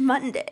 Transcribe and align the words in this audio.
Monday. 0.00 0.46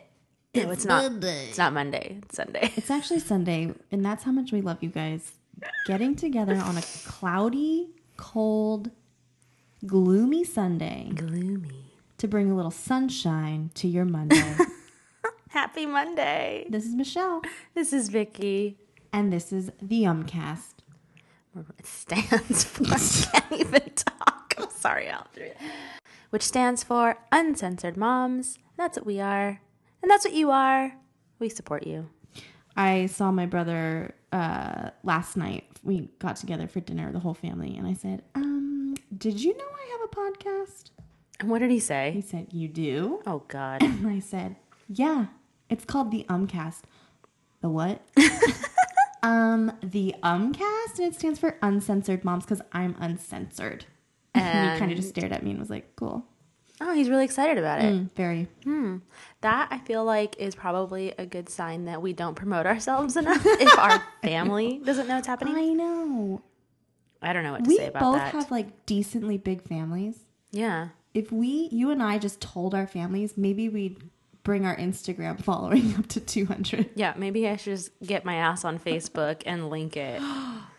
no, 0.55 0.71
it's 0.71 0.85
not. 0.85 1.03
Monday. 1.03 1.47
It's 1.49 1.57
not 1.57 1.73
Monday. 1.73 2.19
It's 2.23 2.35
Sunday. 2.37 2.71
It's 2.75 2.89
actually 2.91 3.19
Sunday, 3.19 3.73
and 3.91 4.03
that's 4.05 4.23
how 4.23 4.31
much 4.31 4.51
we 4.51 4.61
love 4.61 4.77
you 4.81 4.89
guys. 4.89 5.31
Getting 5.85 6.15
together 6.15 6.55
on 6.55 6.77
a 6.77 6.81
cloudy, 7.05 7.89
cold, 8.15 8.91
gloomy 9.85 10.43
Sunday 10.45 11.09
Gloomy. 11.13 11.91
to 12.17 12.27
bring 12.27 12.49
a 12.49 12.55
little 12.55 12.71
sunshine 12.71 13.71
to 13.75 13.87
your 13.87 14.05
Monday. 14.05 14.55
Happy 15.49 15.85
Monday. 15.85 16.65
this 16.69 16.85
is 16.85 16.93
Michelle, 16.95 17.41
This 17.73 17.91
is 17.91 18.07
Vicki. 18.09 18.77
and 19.11 19.33
this 19.33 19.51
is 19.51 19.71
the 19.81 20.03
Umcast. 20.03 20.75
It 21.77 21.85
stands 21.85 22.63
for. 22.63 22.83
I 22.89 22.97
can't 22.99 23.51
even 23.59 23.81
talk. 23.95 24.53
I'm 24.57 24.69
sorry, 24.69 25.09
I'll 25.09 25.27
have 26.31 26.41
to 26.41 26.59
read 26.59 26.69
it. 26.69 26.77
Which 26.77 26.77
stands 26.77 26.83
for 26.83 27.17
Uncensored 27.31 27.97
Moms. 27.97 28.57
That's 28.77 28.97
what 28.97 29.05
we 29.05 29.19
are. 29.19 29.61
And 30.01 30.09
that's 30.09 30.25
what 30.25 30.33
you 30.33 30.51
are. 30.51 30.93
We 31.39 31.49
support 31.49 31.85
you. 31.87 32.09
I 32.75 33.07
saw 33.07 33.31
my 33.31 33.45
brother 33.45 34.15
uh, 34.31 34.91
last 35.03 35.35
night. 35.35 35.65
We 35.83 36.09
got 36.19 36.35
together 36.37 36.67
for 36.67 36.79
dinner, 36.79 37.11
the 37.11 37.19
whole 37.19 37.33
family, 37.33 37.77
and 37.77 37.87
I 37.87 37.93
said, 37.93 38.23
um, 38.35 38.95
"Did 39.17 39.41
you 39.41 39.57
know 39.57 39.65
I 39.65 39.91
have 39.91 40.01
a 40.09 40.15
podcast?" 40.15 40.91
And 41.39 41.49
what 41.49 41.59
did 41.59 41.71
he 41.71 41.79
say? 41.79 42.11
He 42.11 42.21
said, 42.21 42.47
"You 42.51 42.67
do?" 42.67 43.21
Oh, 43.25 43.43
God. 43.47 43.83
And 43.83 44.07
I 44.17 44.19
said, 44.19 44.55
"Yeah, 44.87 45.27
it's 45.69 45.85
called 45.85 46.11
the 46.11 46.25
Umcast." 46.29 46.83
The 47.61 47.69
what? 47.69 48.01
um, 49.23 49.71
the 49.83 50.15
Umcast, 50.23 50.99
and 50.99 51.13
it 51.13 51.15
stands 51.15 51.39
for 51.39 51.57
Uncensored 51.61 52.23
Moms 52.23 52.45
because 52.45 52.61
I'm 52.71 52.95
uncensored. 52.99 53.85
And 54.35 54.73
he 54.73 54.79
kind 54.79 54.91
of 54.91 54.97
just 54.97 55.09
stared 55.09 55.31
at 55.31 55.43
me 55.43 55.51
and 55.51 55.59
was 55.59 55.69
like, 55.69 55.95
"Cool, 55.95 56.23
Oh, 56.81 56.93
he's 56.93 57.09
really 57.09 57.25
excited 57.25 57.57
about 57.57 57.81
it. 57.81 57.93
Mm, 57.93 58.11
very." 58.15 58.47
That 59.41 59.67
I 59.71 59.79
feel 59.79 60.03
like 60.03 60.35
is 60.37 60.55
probably 60.55 61.13
a 61.17 61.25
good 61.25 61.49
sign 61.49 61.85
that 61.85 62.01
we 62.01 62.13
don't 62.13 62.35
promote 62.35 62.65
ourselves 62.65 63.17
enough 63.17 63.41
if 63.45 63.77
our 63.79 64.03
family 64.21 64.81
doesn't 64.83 65.07
know 65.07 65.15
what's 65.15 65.27
happening. 65.27 65.55
I 65.55 65.67
know. 65.73 66.41
I 67.21 67.33
don't 67.33 67.43
know 67.43 67.51
what 67.51 67.65
to 67.65 67.67
We 67.69 67.77
say 67.77 67.87
about 67.87 68.01
both 68.01 68.21
have 68.21 68.51
like 68.51 68.85
decently 68.85 69.37
big 69.37 69.61
families. 69.61 70.19
yeah. 70.51 70.89
If 71.11 71.31
we, 71.31 71.69
you 71.71 71.89
and 71.89 72.03
I, 72.03 72.19
just 72.19 72.39
told 72.39 72.75
our 72.75 72.85
families, 72.85 73.35
maybe 73.35 73.67
we'd 73.67 73.97
bring 74.43 74.63
our 74.63 74.77
Instagram 74.77 75.43
following 75.43 75.95
up 75.97 76.05
to 76.09 76.19
200. 76.19 76.91
Yeah, 76.93 77.15
maybe 77.17 77.47
I 77.47 77.55
should 77.55 77.75
just 77.77 77.91
get 78.05 78.23
my 78.25 78.35
ass 78.35 78.63
on 78.63 78.77
Facebook 78.77 79.41
and 79.47 79.71
link 79.71 79.97
it. 79.97 80.21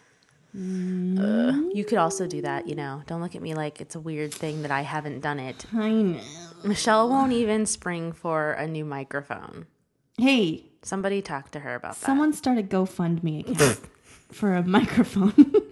Ugh. 0.54 1.70
you 1.72 1.84
could 1.84 1.98
also 1.98 2.26
do 2.26 2.42
that, 2.42 2.66
you 2.68 2.74
know. 2.74 3.02
Don't 3.06 3.20
look 3.20 3.34
at 3.36 3.42
me 3.42 3.54
like 3.54 3.80
it's 3.80 3.94
a 3.94 4.00
weird 4.00 4.32
thing 4.34 4.62
that 4.62 4.70
I 4.70 4.82
haven't 4.82 5.20
done 5.20 5.38
it. 5.38 5.64
I 5.72 5.90
know. 5.90 6.20
Michelle 6.64 7.08
won't 7.08 7.32
even 7.32 7.66
spring 7.66 8.12
for 8.12 8.52
a 8.52 8.66
new 8.66 8.84
microphone. 8.84 9.66
Hey, 10.18 10.66
Somebody 10.82 11.20
talk 11.20 11.50
to 11.50 11.60
her 11.60 11.74
about 11.74 11.92
that. 11.96 12.06
someone 12.06 12.32
start 12.32 12.56
a 12.56 12.62
GoFundMe 12.62 13.50
account 13.50 13.80
for 14.32 14.54
a 14.56 14.62
microphone. 14.62 15.34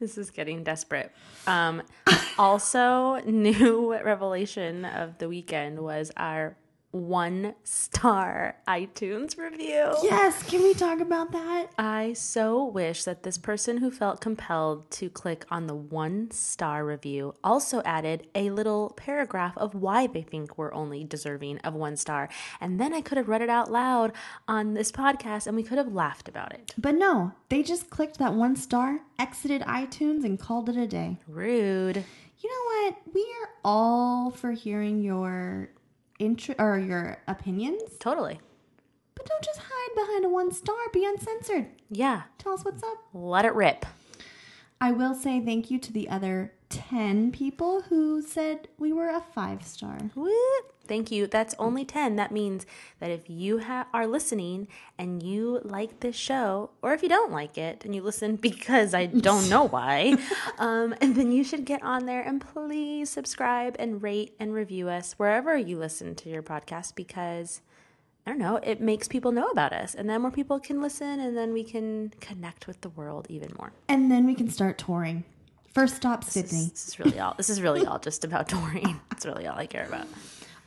This 0.00 0.18
is 0.18 0.30
getting 0.30 0.64
desperate. 0.64 1.12
Um, 1.46 1.80
also, 2.38 3.20
new 3.26 3.94
revelation 3.94 4.84
of 4.84 5.16
the 5.18 5.28
weekend 5.28 5.78
was 5.78 6.10
our 6.16 6.56
one 6.94 7.54
star 7.64 8.56
iTunes 8.68 9.36
review. 9.36 9.96
yes, 10.04 10.42
can 10.44 10.62
we 10.62 10.72
talk 10.74 11.00
about 11.00 11.32
that? 11.32 11.66
I 11.76 12.12
so 12.12 12.64
wish 12.64 13.02
that 13.02 13.24
this 13.24 13.36
person 13.36 13.78
who 13.78 13.90
felt 13.90 14.20
compelled 14.20 14.88
to 14.92 15.10
click 15.10 15.44
on 15.50 15.66
the 15.66 15.74
one 15.74 16.30
star 16.30 16.84
review 16.84 17.34
also 17.42 17.82
added 17.84 18.28
a 18.36 18.50
little 18.50 18.94
paragraph 18.96 19.58
of 19.58 19.74
why 19.74 20.06
they 20.06 20.22
think 20.22 20.56
we're 20.56 20.72
only 20.72 21.02
deserving 21.02 21.58
of 21.58 21.74
one 21.74 21.96
star. 21.96 22.28
And 22.60 22.78
then 22.78 22.94
I 22.94 23.00
could 23.00 23.18
have 23.18 23.28
read 23.28 23.42
it 23.42 23.50
out 23.50 23.72
loud 23.72 24.12
on 24.46 24.74
this 24.74 24.92
podcast 24.92 25.48
and 25.48 25.56
we 25.56 25.64
could 25.64 25.78
have 25.78 25.92
laughed 25.92 26.28
about 26.28 26.52
it. 26.52 26.74
But 26.78 26.94
no, 26.94 27.32
they 27.48 27.64
just 27.64 27.90
clicked 27.90 28.18
that 28.18 28.34
one 28.34 28.54
star, 28.54 29.00
exited 29.18 29.62
iTunes, 29.62 30.24
and 30.24 30.38
called 30.38 30.68
it 30.68 30.76
a 30.76 30.86
day. 30.86 31.18
Rude. 31.26 32.04
You 32.38 32.50
know 32.50 32.90
what? 32.92 32.96
We 33.12 33.22
are 33.22 33.48
all 33.64 34.30
for 34.30 34.52
hearing 34.52 35.02
your 35.02 35.70
intro 36.18 36.54
or 36.58 36.78
your 36.78 37.18
opinions, 37.26 37.82
Totally. 37.98 38.40
but 39.14 39.26
don't 39.26 39.44
just 39.44 39.60
hide 39.62 39.94
behind 40.06 40.24
a 40.24 40.28
one 40.28 40.52
star. 40.52 40.76
Be 40.92 41.04
uncensored. 41.04 41.66
Yeah. 41.90 42.22
Tell 42.38 42.52
us 42.52 42.64
what's 42.64 42.82
up. 42.82 42.98
Let 43.12 43.44
it 43.44 43.54
rip. 43.54 43.84
I 44.80 44.92
will 44.92 45.14
say 45.14 45.40
thank 45.40 45.70
you 45.70 45.78
to 45.78 45.92
the 45.92 46.08
other 46.08 46.52
10 46.68 47.30
people 47.32 47.82
who 47.82 48.20
said 48.20 48.68
we 48.78 48.92
were 48.92 49.08
a 49.08 49.20
five 49.20 49.64
star. 49.64 49.98
Woo. 50.14 50.30
Thank 50.86 51.10
you. 51.10 51.26
That's 51.26 51.54
only 51.58 51.84
10. 51.84 52.16
That 52.16 52.32
means 52.32 52.66
that 53.00 53.10
if 53.10 53.28
you 53.28 53.60
ha- 53.60 53.86
are 53.92 54.06
listening 54.06 54.68
and 54.98 55.22
you 55.22 55.60
like 55.64 56.00
this 56.00 56.16
show, 56.16 56.70
or 56.82 56.92
if 56.92 57.02
you 57.02 57.08
don't 57.08 57.32
like 57.32 57.56
it 57.58 57.84
and 57.84 57.94
you 57.94 58.02
listen 58.02 58.36
because 58.50 58.94
I 58.94 59.06
don't 59.06 59.48
know 59.48 59.64
why, 59.64 60.16
um, 60.58 60.94
and 61.00 61.16
then 61.16 61.32
you 61.32 61.44
should 61.44 61.64
get 61.64 61.82
on 61.82 62.06
there 62.06 62.22
and 62.22 62.40
please 62.40 63.10
subscribe 63.10 63.76
and 63.78 64.02
rate 64.02 64.34
and 64.38 64.52
review 64.54 64.88
us 64.88 65.14
wherever 65.14 65.56
you 65.56 65.78
listen 65.78 66.14
to 66.16 66.28
your 66.28 66.42
podcast 66.42 66.94
because. 66.94 67.60
I 68.26 68.30
don't 68.30 68.38
know, 68.38 68.56
it 68.56 68.80
makes 68.80 69.06
people 69.06 69.32
know 69.32 69.48
about 69.50 69.74
us, 69.74 69.94
and 69.94 70.08
then 70.08 70.22
more 70.22 70.30
people 70.30 70.58
can 70.58 70.80
listen, 70.80 71.20
and 71.20 71.36
then 71.36 71.52
we 71.52 71.62
can 71.62 72.10
connect 72.22 72.66
with 72.66 72.80
the 72.80 72.88
world 72.88 73.26
even 73.28 73.52
more. 73.58 73.74
And 73.86 74.10
then 74.10 74.24
we 74.24 74.34
can 74.34 74.48
start 74.48 74.78
touring. 74.78 75.24
First 75.74 75.96
stop, 75.96 76.22
Sydney. 76.22 76.68
This 76.70 76.86
is 76.86 76.98
really 77.00 77.18
all. 77.18 77.34
This 77.36 77.50
is 77.50 77.60
really 77.60 77.84
all 77.86 77.98
just 77.98 78.24
about 78.24 78.48
touring. 78.48 79.00
It's 79.10 79.26
really 79.26 79.46
all 79.48 79.58
I 79.58 79.66
care 79.66 79.84
about. 79.84 80.06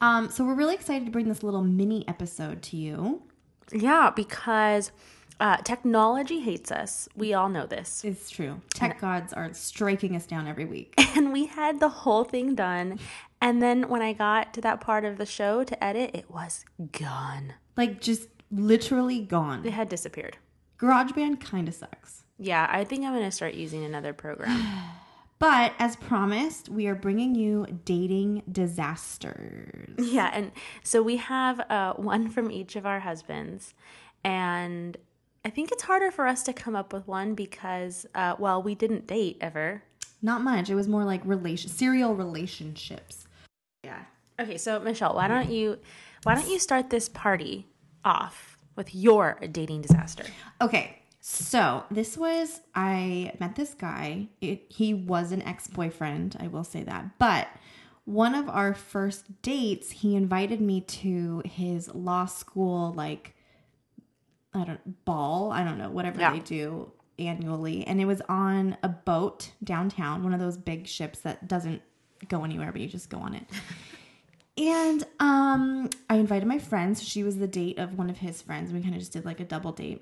Um, 0.02 0.30
so 0.30 0.46
we're 0.46 0.56
really 0.56 0.76
excited 0.76 1.06
to 1.06 1.12
bring 1.12 1.28
this 1.28 1.44
little 1.44 1.64
mini 1.64 2.08
episode 2.08 2.62
to 2.64 2.78
you. 2.78 3.24
Yeah, 3.72 4.12
because 4.16 4.92
uh, 5.40 5.58
technology 5.58 6.40
hates 6.40 6.72
us. 6.72 7.08
We 7.16 7.34
all 7.34 7.50
know 7.50 7.66
this. 7.66 8.04
It's 8.04 8.30
true. 8.30 8.62
Tech 8.74 9.00
gods 9.00 9.34
are 9.34 9.54
striking 9.54 10.16
us 10.16 10.26
down 10.26 10.48
every 10.48 10.66
week. 10.66 10.94
And 11.16 11.34
we 11.34 11.48
had 11.48 11.80
the 11.80 11.90
whole 11.90 12.24
thing 12.24 12.54
done. 12.54 13.00
And 13.42 13.62
then 13.62 13.90
when 13.90 14.02
I 14.02 14.14
got 14.14 14.54
to 14.54 14.62
that 14.62 14.82
part 14.82 15.04
of 15.04 15.18
the 15.18 15.26
show 15.26 15.64
to 15.64 15.84
edit, 15.84 16.12
it 16.14 16.30
was 16.30 16.64
gone. 16.92 17.54
Like 17.76 18.02
just 18.02 18.30
literally 18.52 19.22
gone. 19.22 19.66
It 19.66 19.74
had 19.74 19.90
disappeared. 19.90 20.38
GarageBand 20.80 21.40
kind 21.40 21.68
of 21.68 21.74
sucks. 21.74 22.24
Yeah, 22.38 22.68
I 22.70 22.84
think 22.84 23.04
I'm 23.04 23.14
going 23.14 23.26
to 23.26 23.32
start 23.32 23.56
using 23.56 23.84
another 23.84 24.14
program. 24.14 24.64
But 25.40 25.74
as 25.78 25.96
promised, 25.96 26.68
we 26.68 26.88
are 26.88 26.96
bringing 26.96 27.36
you 27.36 27.80
dating 27.86 28.44
disasters. 28.52 29.94
yeah, 30.00 30.32
and 30.34 30.52
so 30.84 31.02
we 31.04 31.18
have 31.18 31.60
uh, 31.70 31.94
one 31.94 32.30
from 32.30 32.52
each 32.52 32.76
of 32.76 32.86
our 32.86 33.02
husbands. 33.02 33.76
And 34.24 34.98
I 35.46 35.50
think 35.50 35.72
it's 35.72 35.84
harder 35.84 36.12
for 36.12 36.28
us 36.28 36.44
to 36.44 36.54
come 36.54 36.76
up 36.76 36.92
with 36.92 37.08
one 37.08 37.36
because, 37.36 38.06
uh, 38.16 38.36
well, 38.40 38.62
we 38.62 38.74
didn't 38.74 39.06
date 39.06 39.38
ever. 39.40 39.84
Not 40.22 40.42
much. 40.42 40.70
It 40.70 40.76
was 40.76 40.88
more 40.88 41.04
like 41.04 41.22
relation 41.24 41.70
serial 41.70 42.16
relationships. 42.16 43.28
Yeah. 43.84 44.00
Okay, 44.40 44.58
so 44.58 44.80
Michelle, 44.80 45.16
why 45.16 45.28
don't 45.28 45.50
you 45.50 45.78
why 46.24 46.36
don't 46.36 46.50
you 46.50 46.60
start 46.60 46.90
this 46.90 47.08
party 47.10 47.68
off 48.04 48.58
with 48.76 48.94
your 48.94 49.40
dating 49.52 49.82
disaster? 49.82 50.26
Okay, 50.62 51.02
so 51.30 51.84
this 51.92 52.18
was 52.18 52.62
I 52.74 53.34
met 53.38 53.56
this 53.58 53.74
guy. 53.74 54.30
It, 54.40 54.66
he 54.70 54.94
was 54.94 55.34
an 55.34 55.42
ex 55.42 55.68
boyfriend, 55.68 56.38
I 56.40 56.48
will 56.48 56.64
say 56.64 56.84
that. 56.84 57.20
But 57.20 57.50
one 58.06 58.34
of 58.34 58.48
our 58.48 58.74
first 58.74 59.42
dates, 59.42 59.92
he 59.92 60.16
invited 60.16 60.62
me 60.62 60.80
to 60.82 61.42
his 61.44 61.94
law 61.94 62.28
school, 62.28 62.94
like 62.94 63.36
I 64.54 64.64
don't 64.64 65.04
ball. 65.04 65.52
I 65.52 65.66
don't 65.66 65.78
know 65.78 65.90
whatever 65.90 66.22
Yeah. 66.22 66.32
they 66.32 66.40
do 66.40 66.94
annually, 67.20 67.86
and 67.86 68.00
it 68.00 68.06
was 68.06 68.22
on 68.30 68.78
a 68.82 68.88
boat 68.88 69.52
downtown, 69.62 70.24
one 70.24 70.34
of 70.34 70.40
those 70.40 70.56
big 70.58 70.88
ships 70.88 71.20
that 71.20 71.46
doesn't 71.46 71.82
go 72.30 72.46
anywhere, 72.46 72.72
but 72.72 72.80
you 72.80 72.88
just 72.88 73.10
go 73.10 73.18
on 73.20 73.34
it. 73.34 73.44
And 74.60 75.06
um, 75.20 75.88
I 76.10 76.16
invited 76.16 76.48
my 76.48 76.58
friends. 76.58 77.04
She 77.04 77.22
was 77.22 77.38
the 77.38 77.48
date 77.48 77.78
of 77.78 77.96
one 77.96 78.10
of 78.10 78.18
his 78.18 78.42
friends. 78.42 78.72
We 78.74 78.82
kind 78.82 78.96
of 78.96 79.00
just 79.00 79.14
did 79.14 79.24
like 79.24 79.40
a 79.40 79.46
double 79.46 79.72
date 79.72 80.02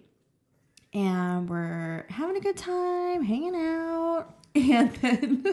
and 0.95 1.49
we're 1.49 2.05
having 2.09 2.37
a 2.37 2.39
good 2.39 2.57
time, 2.57 3.21
hanging 3.21 3.55
out. 3.55 4.27
And 4.55 4.93
then 5.01 5.45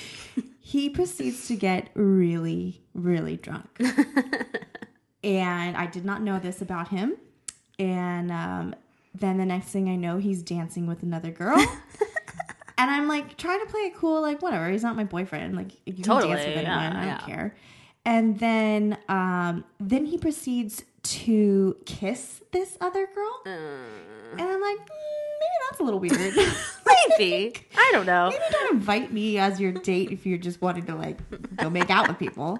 he 0.60 0.90
proceeds 0.90 1.46
to 1.46 1.54
get 1.54 1.90
really, 1.94 2.82
really 2.92 3.36
drunk. 3.36 3.68
and 5.22 5.76
I 5.76 5.86
did 5.86 6.04
not 6.04 6.22
know 6.22 6.40
this 6.40 6.60
about 6.60 6.88
him. 6.88 7.16
And 7.78 8.32
um, 8.32 8.74
then 9.14 9.38
the 9.38 9.46
next 9.46 9.68
thing 9.68 9.88
I 9.88 9.94
know, 9.94 10.18
he's 10.18 10.42
dancing 10.42 10.88
with 10.88 11.04
another 11.04 11.30
girl. 11.30 11.56
and 12.76 12.90
I'm 12.90 13.06
like 13.06 13.36
trying 13.36 13.60
to 13.60 13.66
play 13.66 13.82
it 13.82 13.94
cool, 13.94 14.20
like, 14.22 14.42
whatever, 14.42 14.68
he's 14.68 14.82
not 14.82 14.96
my 14.96 15.04
boyfriend. 15.04 15.54
Like, 15.54 15.70
you 15.86 15.94
can 15.94 16.02
Totally, 16.02 16.34
dance 16.34 16.44
with 16.44 16.56
anyone, 16.56 16.66
yeah, 16.66 16.88
I 16.88 17.04
don't 17.04 17.06
yeah. 17.06 17.18
care. 17.36 17.56
And 18.04 18.40
then, 18.40 18.98
um, 19.08 19.64
then 19.78 20.04
he 20.04 20.18
proceeds 20.18 20.82
to 21.02 21.76
kiss 21.84 22.42
this 22.52 22.76
other 22.80 23.06
girl. 23.14 23.42
And 23.44 24.40
I'm 24.40 24.60
like, 24.60 24.78
mm, 24.78 24.88
maybe 25.40 25.56
that's 25.68 25.80
a 25.80 25.82
little 25.82 26.00
weird. 26.00 26.12
Maybe. 27.18 27.54
I 27.76 27.90
don't 27.92 28.06
know. 28.06 28.30
maybe 28.30 28.42
don't 28.50 28.74
invite 28.74 29.12
me 29.12 29.38
as 29.38 29.58
your 29.60 29.72
date 29.72 30.12
if 30.12 30.24
you're 30.24 30.38
just 30.38 30.62
wanting 30.62 30.86
to 30.86 30.94
like 30.94 31.18
go 31.56 31.68
make 31.68 31.90
out 31.90 32.08
with 32.08 32.18
people. 32.18 32.58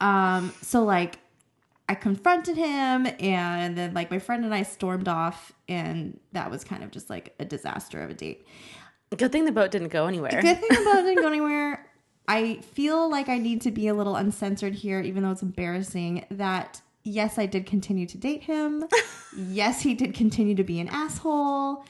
Um, 0.00 0.52
so 0.60 0.82
like 0.84 1.18
I 1.88 1.94
confronted 1.94 2.56
him 2.56 3.06
and 3.18 3.76
then 3.76 3.94
like 3.94 4.10
my 4.10 4.18
friend 4.18 4.44
and 4.44 4.54
I 4.54 4.62
stormed 4.62 5.08
off 5.08 5.52
and 5.68 6.18
that 6.32 6.50
was 6.50 6.64
kind 6.64 6.82
of 6.82 6.90
just 6.90 7.08
like 7.08 7.34
a 7.38 7.44
disaster 7.44 8.02
of 8.02 8.10
a 8.10 8.14
date. 8.14 8.46
Good 9.16 9.32
thing 9.32 9.44
the 9.44 9.52
boat 9.52 9.70
didn't 9.70 9.88
go 9.88 10.06
anywhere. 10.06 10.40
Good 10.40 10.60
thing 10.60 10.82
about 10.82 11.00
it 11.00 11.02
didn't 11.02 11.22
go 11.22 11.28
anywhere. 11.28 11.86
I 12.28 12.56
feel 12.56 13.10
like 13.10 13.28
I 13.28 13.38
need 13.38 13.62
to 13.62 13.70
be 13.70 13.88
a 13.88 13.94
little 13.94 14.16
uncensored 14.16 14.74
here, 14.74 15.00
even 15.00 15.22
though 15.22 15.32
it's 15.32 15.42
embarrassing. 15.42 16.24
That 16.30 16.80
yes, 17.04 17.38
I 17.38 17.46
did 17.46 17.66
continue 17.66 18.06
to 18.06 18.18
date 18.18 18.42
him. 18.42 18.84
yes, 19.36 19.80
he 19.82 19.94
did 19.94 20.14
continue 20.14 20.54
to 20.54 20.64
be 20.64 20.80
an 20.80 20.88
asshole. 20.88 21.84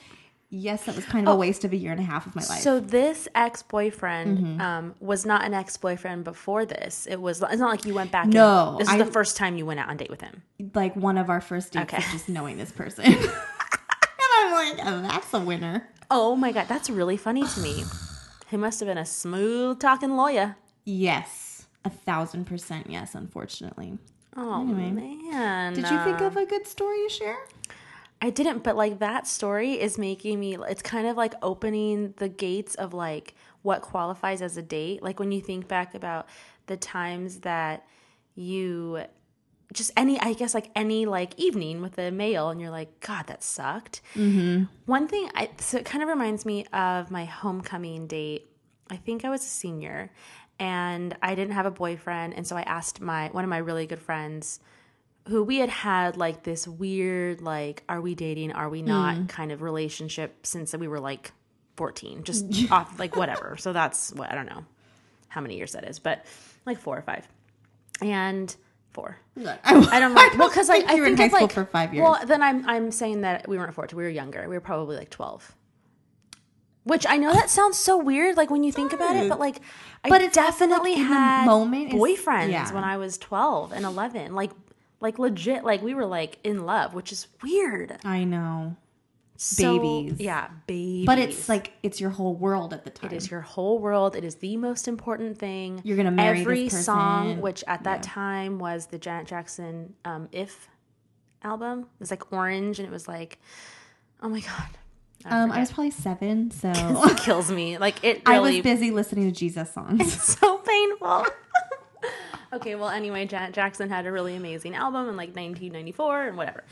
Yes, 0.55 0.85
that 0.85 0.95
was 0.95 1.07
kind 1.07 1.27
of 1.27 1.33
a 1.35 1.37
waste 1.39 1.65
of 1.65 1.73
a 1.73 1.77
year 1.77 1.93
and 1.93 2.01
a 2.01 2.05
half 2.05 2.27
of 2.27 2.35
my 2.37 2.43
life. 2.43 2.59
Oh. 2.59 2.61
So 2.61 2.81
this 2.81 3.27
ex-boyfriend 3.35 4.37
Mm-hmm. 4.39 4.61
um, 4.61 4.95
was 5.01 5.25
not 5.25 5.45
an 5.45 5.55
ex-boyfriend 5.55 6.25
before 6.25 6.67
this. 6.67 7.07
It 7.11 7.17
was. 7.23 7.41
It's 7.41 7.57
not 7.59 7.71
like 7.71 7.87
you 7.87 7.95
went 7.95 8.11
back. 8.13 8.27
No, 8.27 8.73
and, 8.73 8.81
this 8.81 8.89
is 8.89 8.95
I- 8.95 8.99
the 8.99 9.07
first 9.11 9.37
time 9.39 9.57
you 9.57 9.65
went 9.65 9.81
out 9.81 9.89
on 9.89 9.97
date 9.97 10.11
with 10.11 10.21
him. 10.21 10.43
like 10.75 10.95
one 10.95 11.17
of 11.17 11.31
our 11.31 11.41
first 11.41 11.73
dates 11.73 11.93
Okay. 11.95 12.03
just 12.13 12.29
knowing 12.29 12.59
this 12.59 12.71
person. 12.71 13.05
and 13.07 13.17
I'm 14.21 14.53
like, 14.53 14.87
oh, 14.87 15.03
that's 15.03 15.33
a 15.33 15.41
winner. 15.41 15.89
Oh 16.11 16.37
my 16.37 16.53
god, 16.53 16.67
that's 16.69 16.91
really 16.91 17.17
funny 17.17 17.47
to 17.47 17.61
me. 17.61 17.85
He 18.51 18.59
must 18.59 18.81
have 18.81 18.87
been 18.87 18.99
a 18.99 19.07
smooth 19.07 19.81
talking 19.81 20.15
lawyer. 20.19 20.57
Yes, 20.85 21.65
a 21.87 21.89
thousand 21.91 22.45
percent 22.45 22.91
yes. 22.91 23.15
Unfortunately, 23.15 23.97
Oh 24.37 24.65
man, 24.65 25.75
did 25.75 25.91
you 25.91 26.05
think 26.05 26.21
of 26.21 26.37
a 26.37 26.47
good 26.47 26.67
story 26.67 27.07
to 27.07 27.13
share? 27.13 27.39
I 28.21 28.31
didn't, 28.31 28.63
but 28.63 28.77
like 28.77 29.01
that 29.01 29.27
story 29.27 29.81
is 29.81 29.99
making 29.99 30.39
me. 30.39 30.57
It's 30.57 30.81
kind 30.83 31.07
of 31.07 31.17
like 31.17 31.35
opening 31.43 32.15
the 32.19 32.29
gates 32.29 32.75
of 32.77 32.95
like 32.95 33.35
what 33.63 33.83
qualifies 33.83 34.41
as 34.41 34.57
a 34.57 34.63
date. 34.63 35.03
Like 35.03 35.19
when 35.19 35.33
you 35.33 35.41
think 35.41 35.67
back 35.67 35.95
about 35.95 36.29
the 36.67 36.77
times 36.77 37.41
that 37.41 37.85
you 38.35 39.03
just 39.73 39.91
any, 39.97 40.21
I 40.21 40.35
guess 40.35 40.55
like 40.55 40.71
any 40.77 41.05
like 41.05 41.39
evening 41.39 41.83
with 41.83 41.99
a 41.99 42.11
male, 42.11 42.51
and 42.51 42.61
you're 42.61 42.71
like, 42.71 43.01
God, 43.01 43.27
that 43.27 43.43
sucked. 43.43 44.03
Mm-hmm. 44.15 44.65
One 44.87 45.09
thing, 45.09 45.29
I 45.35 45.51
so 45.59 45.79
it 45.79 45.85
kind 45.85 46.03
of 46.03 46.09
reminds 46.09 46.47
me 46.47 46.65
of 46.73 47.11
my 47.11 47.25
homecoming 47.25 48.07
date. 48.07 48.49
I 48.89 48.97
think 48.97 49.25
I 49.25 49.31
was 49.31 49.41
a 49.41 49.49
senior, 49.49 50.13
and 50.59 51.17
I 51.23 51.35
didn't 51.35 51.55
have 51.55 51.67
a 51.67 51.71
boyfriend, 51.71 52.35
and 52.35 52.47
so 52.47 52.57
I 52.57 52.63
asked 52.63 53.01
my 53.01 53.29
one 53.29 53.45
of 53.45 53.51
my 53.51 53.59
really 53.59 53.87
good 53.87 54.01
friends 54.01 54.61
who 55.29 55.43
we 55.43 55.59
had 55.59 55.69
had 55.69 56.17
like 56.17 56.43
this 56.43 56.67
weird 56.67 57.41
like 57.41 57.83
are 57.89 58.01
we 58.01 58.15
dating? 58.15 58.53
Are 58.53 58.69
we 58.69 58.83
not 58.83 59.17
mm. 59.17 59.29
kind 59.29 59.53
of 59.53 59.63
relationship 59.63 60.47
since 60.47 60.75
we 60.75 60.89
were 60.89 61.01
like 61.01 61.33
14 61.77 62.25
just 62.25 62.47
off 62.71 62.99
like 62.99 63.17
whatever. 63.17 63.57
So 63.59 63.73
that's 63.73 64.13
what 64.13 64.31
i 64.31 64.35
don't 64.35 64.47
know 64.47 64.65
how 65.29 65.41
many 65.41 65.57
years 65.57 65.73
that 65.73 65.85
is 65.89 65.99
but 65.99 66.25
like 66.67 66.79
four 66.79 66.97
or 66.97 67.03
five. 67.03 67.27
And 68.01 68.55
four. 68.91 69.17
I 69.65 70.01
don't 70.01 70.15
know. 70.15 70.29
Well 70.39 70.49
because 70.49 70.69
like 70.69 70.85
i 70.87 70.95
you 70.95 71.03
were 71.03 71.09
in 71.09 71.17
think 71.17 71.33
high 71.33 71.39
school 71.39 71.47
like 71.47 71.53
for 71.53 71.65
five 71.65 71.95
years. 71.95 72.05
well 72.05 72.19
then 72.27 72.43
i'm 72.43 72.69
i'm 72.69 72.91
saying 72.91 73.23
that 73.23 73.49
we 73.49 73.57
weren't 73.57 73.75
14 73.75 73.97
we 73.97 74.03
were 74.03 74.11
younger. 74.11 74.49
We 74.49 74.55
were 74.55 74.61
probably 74.61 74.97
like 74.97 75.11
12 75.11 75.55
which 76.85 77.07
I 77.09 77.17
know 77.17 77.33
that 77.33 77.49
sounds 77.51 77.79
so 77.79 77.97
weird, 77.97 78.37
like 78.37 78.51
when 78.51 78.65
you 78.65 78.73
think 78.73 78.93
about 78.93 79.17
it, 79.17 79.29
but 79.29 79.39
like, 79.39 79.61
But 80.03 80.21
I 80.21 80.25
it's 80.25 80.37
also, 80.37 80.51
definitely 80.51 80.95
like, 80.97 81.07
had 81.07 81.47
moment 81.47 81.89
is- 81.89 81.95
boyfriends 81.95 82.51
yeah. 82.51 82.73
when 82.73 82.85
I 82.85 82.97
was 82.97 83.19
twelve 83.19 83.73
and 83.73 83.85
eleven, 83.85 84.35
like, 84.35 84.51
like 85.01 85.19
legit, 85.19 85.65
like 85.65 85.83
we 85.83 85.95
were 85.95 86.07
like 86.07 86.39
in 86.45 86.65
love, 86.67 86.95
which 86.95 87.13
is 87.13 87.29
weird. 87.43 87.97
I 88.05 88.25
know, 88.25 88.77
So- 89.37 89.79
Babies. 89.79 90.21
yeah, 90.21 90.49
babies. 90.67 91.07
but 91.07 91.19
it's 91.19 91.49
like 91.49 91.73
it's 91.83 92.01
your 92.01 92.11
whole 92.11 92.35
world 92.35 92.73
at 92.73 92.85
the 92.85 92.91
time. 92.91 93.11
It 93.13 93.17
is 93.17 93.31
your 93.31 93.41
whole 93.41 93.79
world. 93.79 94.15
It 94.17 94.25
is 94.25 94.37
the 94.37 94.57
most 94.57 94.87
important 94.89 95.39
thing. 95.39 95.81
You're 95.85 95.97
gonna 95.97 96.11
marry 96.11 96.41
every 96.41 96.69
song, 96.69 97.41
which 97.41 97.63
at 97.67 97.85
that 97.85 98.03
time 98.03 98.59
was 98.59 98.87
the 98.87 98.99
Janet 98.99 99.27
Jackson 99.29 99.95
um, 100.05 100.29
"If" 100.33 100.69
album. 101.45 101.81
It 101.81 101.87
was 102.01 102.11
like 102.11 102.33
orange, 102.33 102.79
and 102.79 102.87
it 102.87 102.93
was 102.93 103.07
like, 103.09 103.39
oh 104.23 104.29
my 104.29 104.41
god, 104.41 104.69
Um, 105.25 105.53
I 105.53 105.61
was 105.61 105.71
probably 105.71 105.91
seven, 105.91 106.51
so 106.51 106.71
it 106.75 107.17
kills 107.23 107.51
me. 107.51 107.79
Like 107.79 108.03
it 108.05 108.23
I 108.27 108.41
was 108.41 108.59
busy 108.61 108.91
listening 108.91 109.31
to 109.31 109.39
Jesus 109.39 109.73
songs. 109.73 110.01
It's 110.01 110.39
so 110.39 110.59
painful. 110.59 111.27
okay, 112.53 112.75
well, 112.75 112.89
anyway, 112.89 113.27
Janet 113.27 113.55
Jackson 113.55 113.89
had 113.89 114.07
a 114.07 114.13
really 114.13 114.37
amazing 114.37 114.75
album 114.75 115.09
in 115.09 115.17
like 115.17 115.29
1994 115.29 116.29
and 116.29 116.37
whatever. 116.37 116.65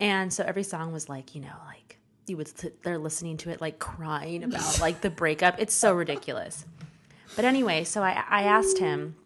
And 0.00 0.32
so 0.32 0.44
every 0.44 0.62
song 0.62 0.92
was 0.92 1.08
like, 1.08 1.34
you 1.34 1.40
know, 1.40 1.54
like 1.66 1.98
you 2.26 2.36
would 2.36 2.48
they're 2.82 2.98
listening 2.98 3.36
to 3.38 3.50
it, 3.50 3.60
like 3.60 3.78
crying 3.78 4.44
about 4.44 4.80
like 4.80 5.00
the 5.00 5.10
breakup. 5.10 5.56
It's 5.58 5.74
so 5.74 5.92
ridiculous. 5.94 6.64
But 7.36 7.44
anyway, 7.44 7.84
so 7.84 8.02
I, 8.02 8.24
I 8.28 8.42
asked 8.44 8.78
him 8.78 9.16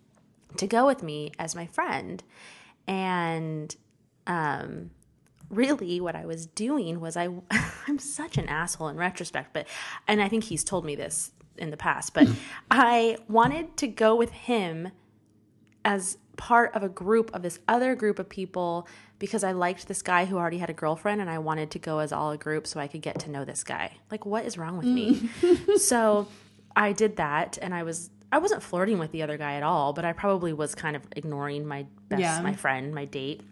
to 0.57 0.67
go 0.67 0.87
with 0.87 1.03
me 1.03 1.33
as 1.39 1.55
my 1.55 1.67
friend. 1.67 2.23
And 2.87 3.75
um, 4.27 4.91
really 5.53 6.01
what 6.01 6.17
I 6.17 6.27
was 6.27 6.47
doing 6.47 6.99
was 6.99 7.17
I 7.17 7.29
I'm 7.87 7.99
such 7.99 8.39
an 8.39 8.49
asshole 8.49 8.89
in 8.89 8.97
retrospect, 8.97 9.53
but 9.53 9.69
and 10.09 10.21
I 10.21 10.29
think 10.29 10.45
he's 10.45 10.65
told 10.65 10.85
me 10.85 10.97
this 10.97 11.33
in 11.59 11.71
the 11.71 11.77
past, 11.77 12.15
but 12.15 12.27
mm-hmm. 12.27 12.39
I 12.71 13.19
wanted 13.29 13.77
to 13.77 13.87
go 13.87 14.17
with 14.17 14.31
him 14.31 14.89
as 15.85 16.17
part 16.37 16.75
of 16.75 16.83
a 16.83 16.89
group 16.89 17.31
of 17.35 17.43
this 17.43 17.59
other 17.69 17.95
group 17.95 18.19
of 18.19 18.29
people 18.29 18.89
because 19.19 19.45
I 19.45 19.53
liked 19.53 19.87
this 19.87 20.03
guy 20.03 20.25
who 20.25 20.37
already 20.37 20.59
had 20.59 20.71
a 20.71 20.75
girlfriend 20.75 21.21
and 21.21 21.31
I 21.31 21.39
wanted 21.39 21.71
to 21.73 21.79
go 21.79 21.99
as 21.99 22.13
all 22.13 22.31
a 22.31 22.39
group 22.39 22.67
so 22.67 22.81
I 22.81 22.89
could 22.89 23.03
get 23.03 23.21
to 23.21 23.31
know 23.31 23.45
this 23.45 23.63
guy. 23.63 23.93
Like 24.11 24.27
what 24.27 24.45
is 24.47 24.59
wrong 24.59 24.79
with 24.79 24.87
me? 24.87 25.17
Mm. 25.41 25.79
so 25.79 26.27
I 26.75 26.93
did 26.93 27.17
that 27.17 27.59
and 27.61 27.75
I 27.75 27.83
was 27.83 28.11
I 28.33 28.39
wasn't 28.39 28.63
flirting 28.63 28.99
with 28.99 29.13
the 29.13 29.23
other 29.23 29.37
guy 29.37 29.55
at 29.55 29.63
all, 29.63 29.93
but 29.93 30.07
I 30.07 30.15
probably 30.15 30.55
was 30.55 30.75
kind 30.75 30.97
of 30.97 31.03
ignoring 31.15 31.67
my 31.67 31.85
best 32.09 32.23
Yeah. 32.23 32.41
my 32.41 32.55
friend, 32.55 32.95
my 32.95 33.05
date. 33.05 33.43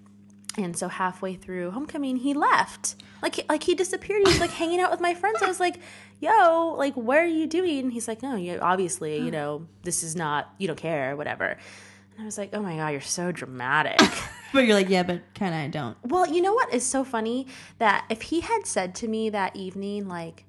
And 0.58 0.76
so 0.76 0.88
halfway 0.88 1.35
through 1.35 1.70
homecoming, 1.70 2.17
he 2.17 2.35
left. 2.35 2.97
Like 3.23 3.44
like 3.49 3.62
he 3.62 3.75
disappeared. 3.75 4.23
He 4.25 4.32
was 4.32 4.41
like 4.41 4.50
hanging 4.50 4.81
out 4.81 4.91
with 4.91 5.00
my 5.00 5.14
friends. 5.14 5.43
I 5.43 5.47
was 5.47 5.61
like, 5.61 5.76
"Yo, 6.19 6.75
like 6.76 6.94
what 6.97 7.19
are 7.19 7.26
you 7.26 7.47
doing?" 7.47 7.81
And 7.81 7.93
he's 7.93 8.08
like, 8.08 8.23
"No, 8.23 8.35
you 8.35 8.58
obviously, 8.61 9.19
you 9.19 9.31
mm. 9.31 9.32
know, 9.32 9.67
this 9.82 10.02
is 10.02 10.17
not. 10.17 10.52
You 10.58 10.67
don't 10.67 10.76
care, 10.76 11.17
whatever." 11.17 11.47
And 11.47 12.23
I 12.23 12.25
was 12.25 12.37
like, 12.37 12.50
"Oh 12.52 12.62
my 12.62 12.76
god, 12.76 12.88
you're 12.88 13.00
so 13.00 13.31
dramatic." 13.31 14.00
but 14.52 14.64
you're 14.64 14.75
like, 14.75 14.88
yeah, 14.88 15.02
but 15.02 15.23
kind 15.35 15.55
of 15.55 15.61
I 15.61 15.69
don't. 15.69 15.97
well, 16.05 16.26
you 16.26 16.43
know 16.43 16.55
what 16.55 16.75
is 16.75 16.85
so 16.85 17.05
funny 17.05 17.46
that 17.79 18.05
if 18.11 18.23
he 18.23 18.41
had 18.41 18.67
said 18.67 18.94
to 18.96 19.08
me 19.08 19.31
that 19.31 19.55
evening, 19.55 20.08
like, 20.08 20.44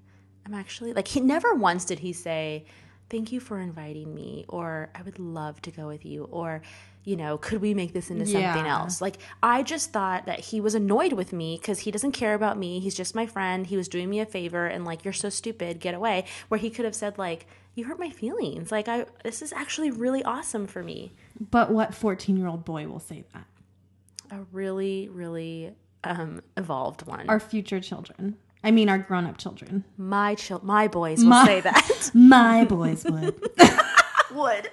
"I'm 0.46 0.54
actually 0.54 0.94
like," 0.94 1.08
he 1.08 1.20
never 1.20 1.54
once 1.54 1.86
did 1.86 2.00
he 2.00 2.14
say, 2.14 2.66
"Thank 3.10 3.32
you 3.32 3.40
for 3.40 3.60
inviting 3.60 4.16
me," 4.16 4.46
or 4.48 4.90
"I 4.96 5.04
would 5.04 5.20
love 5.20 5.62
to 5.62 5.72
go 5.72 5.88
with 5.88 6.06
you," 6.06 6.24
or 6.26 6.64
you 7.04 7.16
know, 7.16 7.38
could 7.38 7.62
we 7.62 7.74
make 7.74 7.94
this 7.94 8.10
into 8.12 8.26
something 8.26 8.66
Yeah. 8.66 8.80
else? 8.80 9.02
Like, 9.02 9.18
I 9.42 9.64
just 9.64 9.92
thought 9.92 10.26
that 10.28 10.40
he 10.40 10.62
was 10.62 10.76
annoyed 10.76 11.14
with 11.14 11.34
me 11.34 11.58
because 11.60 11.80
he 11.80 11.92
doesn't 11.92 12.12
care 12.12 12.34
about 12.36 12.58
me. 12.58 12.80
He's 12.80 12.94
just 12.96 13.16
my 13.16 13.26
friend. 13.26 13.66
He 13.66 13.76
was 13.78 13.88
doing 13.88 14.10
me 14.10 14.20
a 14.20 14.26
favor 14.26 14.68
and, 14.68 14.86
like, 14.86 15.04
you're 15.04 15.12
so 15.14 15.30
stupid, 15.30 15.80
get 15.80 15.94
away. 15.96 16.26
Where 16.48 16.60
he 16.60 16.70
could 16.70 16.86
have 16.86 16.94
said, 16.96 17.18
like, 17.18 17.48
you 17.74 17.86
hurt 17.86 18.00
my 18.00 18.10
feelings. 18.10 18.72
Like, 18.72 18.88
I, 18.88 19.06
this 19.24 19.42
is 19.42 19.52
actually 19.54 19.90
really 19.92 20.24
awesome 20.24 20.68
for 20.68 20.84
me. 20.84 21.12
But 21.40 21.72
what 21.72 21.96
14 21.96 22.38
year 22.38 22.48
old 22.48 22.66
boy 22.66 22.88
will 22.88 23.00
say 23.00 23.24
that? 23.34 23.46
A 24.30 24.44
really, 24.52 25.10
really 25.10 25.74
um, 26.04 26.42
evolved 26.58 27.08
one. 27.08 27.28
Our 27.30 27.40
future 27.40 27.80
children. 27.80 28.38
I 28.64 28.70
mean, 28.70 28.90
our 28.90 29.00
grown 29.00 29.26
up 29.26 29.38
children. 29.38 29.86
my 29.98 30.36
chil- 30.36 30.62
my 30.64 30.88
boys 30.88 31.20
will 31.24 31.30
My- 31.32 31.46
say 31.46 31.62
that. 31.62 32.12
My 32.14 32.64
boys 32.66 33.04
would. 33.06 33.42
Would. 34.34 34.70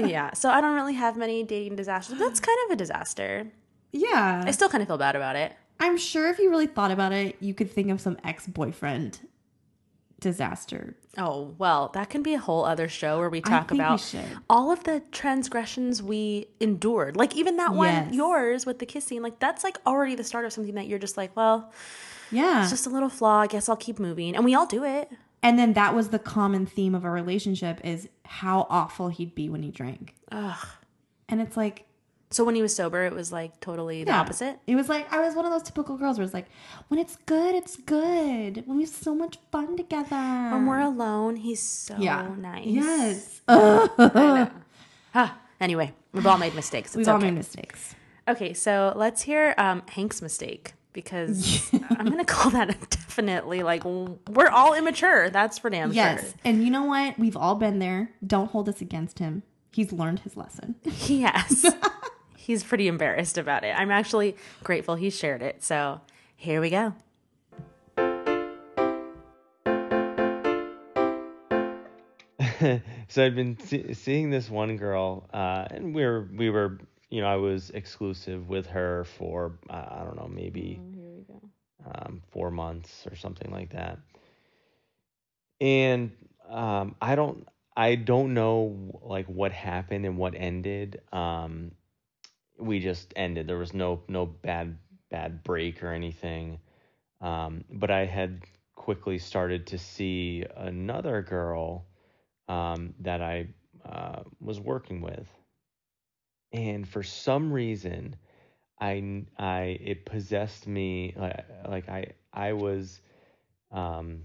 Yeah. 0.00 0.32
So 0.34 0.48
I 0.50 0.60
don't 0.60 0.74
really 0.74 0.94
have 0.94 1.16
many 1.16 1.42
dating 1.42 1.76
disasters. 1.76 2.18
That's 2.18 2.40
kind 2.40 2.58
of 2.66 2.72
a 2.72 2.76
disaster. 2.76 3.46
yeah. 3.92 4.42
I 4.46 4.50
still 4.50 4.68
kind 4.68 4.82
of 4.82 4.88
feel 4.88 4.98
bad 4.98 5.16
about 5.16 5.36
it. 5.36 5.52
I'm 5.78 5.96
sure 5.96 6.28
if 6.30 6.38
you 6.38 6.50
really 6.50 6.66
thought 6.66 6.90
about 6.90 7.12
it, 7.12 7.36
you 7.40 7.52
could 7.54 7.70
think 7.70 7.90
of 7.90 8.00
some 8.00 8.16
ex 8.24 8.46
boyfriend 8.46 9.20
disaster. 10.20 10.96
Oh, 11.18 11.54
well, 11.58 11.90
that 11.94 12.10
can 12.10 12.22
be 12.22 12.34
a 12.34 12.38
whole 12.38 12.64
other 12.64 12.88
show 12.88 13.18
where 13.18 13.28
we 13.30 13.40
talk 13.40 13.68
think 13.68 13.72
we 13.72 13.84
about 13.84 14.14
all 14.50 14.70
of 14.70 14.84
the 14.84 15.00
transgressions 15.12 16.02
we 16.02 16.46
endured. 16.60 17.16
Like 17.16 17.36
even 17.36 17.56
that 17.56 17.74
one 17.74 17.88
Yes. 17.88 18.14
yours 18.14 18.66
with 18.66 18.78
the 18.78 18.86
kissing, 18.86 19.22
like 19.22 19.38
that's 19.38 19.62
like 19.64 19.78
already 19.86 20.14
the 20.14 20.24
start 20.24 20.44
of 20.44 20.52
something 20.52 20.74
that 20.74 20.86
you're 20.88 20.98
just 20.98 21.16
like, 21.16 21.34
well, 21.36 21.70
Yeah. 22.30 22.62
it's 22.62 22.70
just 22.70 22.86
a 22.86 22.90
little 22.90 23.08
flaw. 23.10 23.40
I 23.40 23.46
guess 23.46 23.68
I'll 23.68 23.76
keep 23.76 23.98
moving. 23.98 24.34
And 24.34 24.44
we 24.44 24.54
all 24.54 24.66
do 24.66 24.84
it. 24.84 25.10
And 25.42 25.58
then 25.58 25.74
that 25.74 25.94
was 25.94 26.08
the 26.08 26.18
common 26.18 26.66
theme 26.66 26.94
of 26.94 27.04
our 27.04 27.12
relationship 27.12 27.80
is 27.84 28.08
how 28.24 28.66
awful 28.68 29.08
he'd 29.08 29.34
be 29.34 29.48
when 29.48 29.62
he 29.62 29.70
drank. 29.70 30.14
Ugh. 30.32 30.66
And 31.28 31.40
it's 31.40 31.56
like, 31.56 31.84
So 32.30 32.44
when 32.44 32.54
he 32.56 32.62
was 32.62 32.74
sober, 32.74 33.04
it 33.04 33.12
was 33.12 33.30
like 33.32 33.60
totally 33.60 34.02
the 34.04 34.10
yeah. 34.10 34.20
opposite. 34.20 34.58
It 34.66 34.74
was 34.74 34.88
like 34.88 35.12
I 35.12 35.20
was 35.20 35.34
one 35.34 35.44
of 35.44 35.52
those 35.52 35.62
typical 35.62 35.96
girls 35.96 36.18
where 36.18 36.24
it's 36.24 36.34
like, 36.34 36.48
when 36.88 36.98
it's 36.98 37.16
good, 37.26 37.54
it's 37.54 37.76
good. 37.76 38.64
When 38.66 38.76
we 38.78 38.82
have 38.84 38.92
so 38.92 39.14
much 39.14 39.38
fun 39.52 39.76
together. 39.76 40.16
When 40.52 40.66
we're 40.66 40.80
alone, 40.80 41.36
he's 41.36 41.62
so 41.62 41.96
yeah. 41.98 42.28
nice. 42.36 42.66
Yes. 42.66 43.40
Ah, 45.18 45.38
anyway, 45.60 45.94
we've 46.12 46.26
all 46.26 46.36
made 46.36 46.54
mistakes. 46.54 46.90
It's 46.90 46.96
We've 46.96 47.08
all 47.08 47.18
made 47.18 47.32
mistakes. 47.32 47.94
Okay, 48.28 48.52
so 48.52 48.92
let's 48.96 49.22
hear 49.22 49.54
um, 49.56 49.82
Hank's 49.88 50.20
mistake 50.20 50.74
because 50.96 51.70
I'm 51.90 52.06
gonna 52.06 52.24
call 52.24 52.50
that 52.52 52.68
definitely 52.90 53.62
like 53.62 53.84
we're 53.84 54.48
all 54.50 54.74
immature. 54.74 55.30
That's 55.30 55.58
for 55.58 55.70
damn 55.70 55.92
Yes. 55.92 56.22
sure. 56.22 56.30
And 56.44 56.64
you 56.64 56.70
know 56.70 56.84
what? 56.86 57.16
We've 57.18 57.36
all 57.36 57.54
been 57.54 57.78
there. 57.78 58.10
Don't 58.26 58.50
hold 58.50 58.68
us 58.68 58.80
against 58.80 59.20
him. 59.20 59.42
He's 59.70 59.92
learned 59.92 60.20
his 60.20 60.36
lesson. 60.36 60.74
He 60.90 61.20
has. 61.22 61.66
He's 62.36 62.62
pretty 62.64 62.88
embarrassed 62.88 63.36
about 63.38 63.62
it. 63.64 63.74
I'm 63.78 63.90
actually 63.90 64.36
grateful 64.64 64.94
he 64.96 65.10
shared 65.10 65.42
it. 65.42 65.62
So 65.62 66.00
here 66.36 66.60
we 66.60 66.70
go. 66.70 66.94
so 73.08 73.24
I'd 73.24 73.34
been 73.34 73.58
see- 73.60 73.92
seeing 73.94 74.30
this 74.30 74.48
one 74.50 74.76
girl, 74.76 75.28
uh, 75.32 75.66
and 75.70 75.94
we 75.94 76.04
were 76.04 76.28
we 76.34 76.50
were 76.50 76.78
you 77.10 77.20
know 77.20 77.26
I 77.28 77.36
was 77.36 77.70
exclusive 77.70 78.48
with 78.48 78.66
her 78.66 79.04
for 79.04 79.58
uh, 79.68 79.86
I 79.90 80.04
don't 80.04 80.16
know 80.16 80.28
maybe 80.28 80.80
Here 80.94 81.12
we 81.16 81.22
go. 81.24 81.40
um, 81.84 82.22
four 82.30 82.50
months 82.50 83.06
or 83.10 83.16
something 83.16 83.50
like 83.50 83.70
that. 83.70 83.98
And 85.60 86.10
um, 86.48 86.94
I 87.00 87.14
don't 87.16 87.46
I 87.76 87.94
don't 87.96 88.34
know 88.34 89.00
like 89.02 89.26
what 89.26 89.52
happened 89.52 90.04
and 90.06 90.16
what 90.18 90.34
ended. 90.34 91.00
Um, 91.12 91.72
we 92.58 92.80
just 92.80 93.12
ended. 93.16 93.46
There 93.46 93.58
was 93.58 93.74
no 93.74 94.02
no 94.08 94.26
bad 94.26 94.78
bad 95.10 95.42
break 95.42 95.82
or 95.82 95.92
anything. 95.92 96.60
Um, 97.20 97.64
but 97.70 97.90
I 97.90 98.04
had 98.06 98.42
quickly 98.74 99.18
started 99.18 99.66
to 99.68 99.78
see 99.78 100.44
another 100.56 101.22
girl 101.22 101.86
um, 102.48 102.94
that 103.00 103.22
I 103.22 103.48
uh, 103.84 104.22
was 104.40 104.60
working 104.60 105.00
with, 105.00 105.28
and 106.52 106.86
for 106.88 107.02
some 107.02 107.52
reason, 107.52 108.16
I 108.80 109.24
I 109.38 109.78
it 109.80 110.06
possessed 110.06 110.66
me 110.66 111.14
like 111.16 111.44
like 111.68 111.88
I 111.88 112.12
I 112.32 112.52
was 112.52 113.00
um 113.70 114.24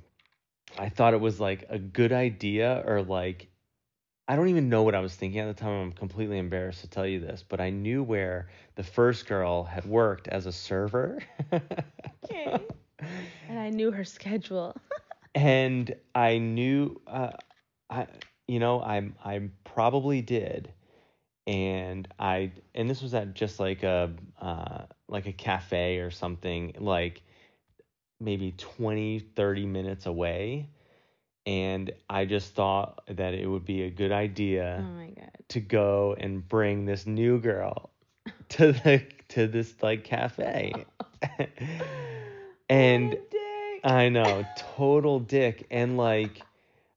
I 0.77 0.89
thought 0.89 1.13
it 1.13 1.21
was 1.21 1.39
like 1.39 1.65
a 1.69 1.79
good 1.79 2.11
idea 2.11 2.83
or 2.85 3.01
like 3.01 3.47
I 4.27 4.35
don't 4.35 4.49
even 4.49 4.69
know 4.69 4.83
what 4.83 4.95
I 4.95 4.99
was 5.01 5.15
thinking 5.15 5.39
at 5.41 5.47
the 5.55 5.61
time. 5.61 5.81
I'm 5.81 5.91
completely 5.91 6.37
embarrassed 6.37 6.81
to 6.81 6.87
tell 6.89 7.05
you 7.05 7.19
this, 7.19 7.43
but 7.47 7.59
I 7.59 7.69
knew 7.69 8.01
where 8.03 8.49
the 8.75 8.83
first 8.83 9.27
girl 9.27 9.63
had 9.63 9.85
worked 9.85 10.27
as 10.27 10.45
a 10.45 10.51
server. 10.51 11.19
Okay. 12.23 12.65
And 13.49 13.59
I 13.59 13.69
knew 13.69 13.91
her 13.91 14.03
schedule. 14.05 14.75
and 15.35 15.93
I 16.15 16.37
knew, 16.37 17.01
uh, 17.07 17.31
I 17.89 18.07
you 18.47 18.59
know, 18.59 18.81
I'm 18.81 19.15
I 19.23 19.49
probably 19.63 20.21
did, 20.21 20.71
and 21.47 22.07
I 22.19 22.51
and 22.75 22.89
this 22.89 23.01
was 23.01 23.13
at 23.13 23.33
just 23.33 23.59
like 23.59 23.83
a 23.83 24.11
uh, 24.41 24.83
like 25.07 25.27
a 25.27 25.33
cafe 25.33 25.99
or 25.99 26.11
something, 26.11 26.73
like 26.79 27.21
maybe 28.19 28.53
20, 28.57 29.19
30 29.19 29.65
minutes 29.65 30.05
away, 30.05 30.69
and 31.45 31.91
I 32.09 32.25
just 32.25 32.53
thought 32.53 33.03
that 33.07 33.33
it 33.33 33.47
would 33.47 33.65
be 33.65 33.83
a 33.83 33.89
good 33.89 34.11
idea 34.11 34.85
Oh 34.85 34.93
my 34.97 35.09
god. 35.09 35.31
to 35.49 35.59
go 35.59 36.15
and 36.19 36.47
bring 36.47 36.85
this 36.85 37.05
new 37.07 37.39
girl 37.39 37.91
to 38.49 38.71
the 38.73 39.03
to 39.29 39.47
this 39.47 39.75
like 39.81 40.03
cafe. 40.03 40.85
and 42.69 43.17
I 43.83 44.09
know, 44.09 44.45
total 44.55 45.19
dick 45.19 45.67
and 45.71 45.97
like 45.97 46.45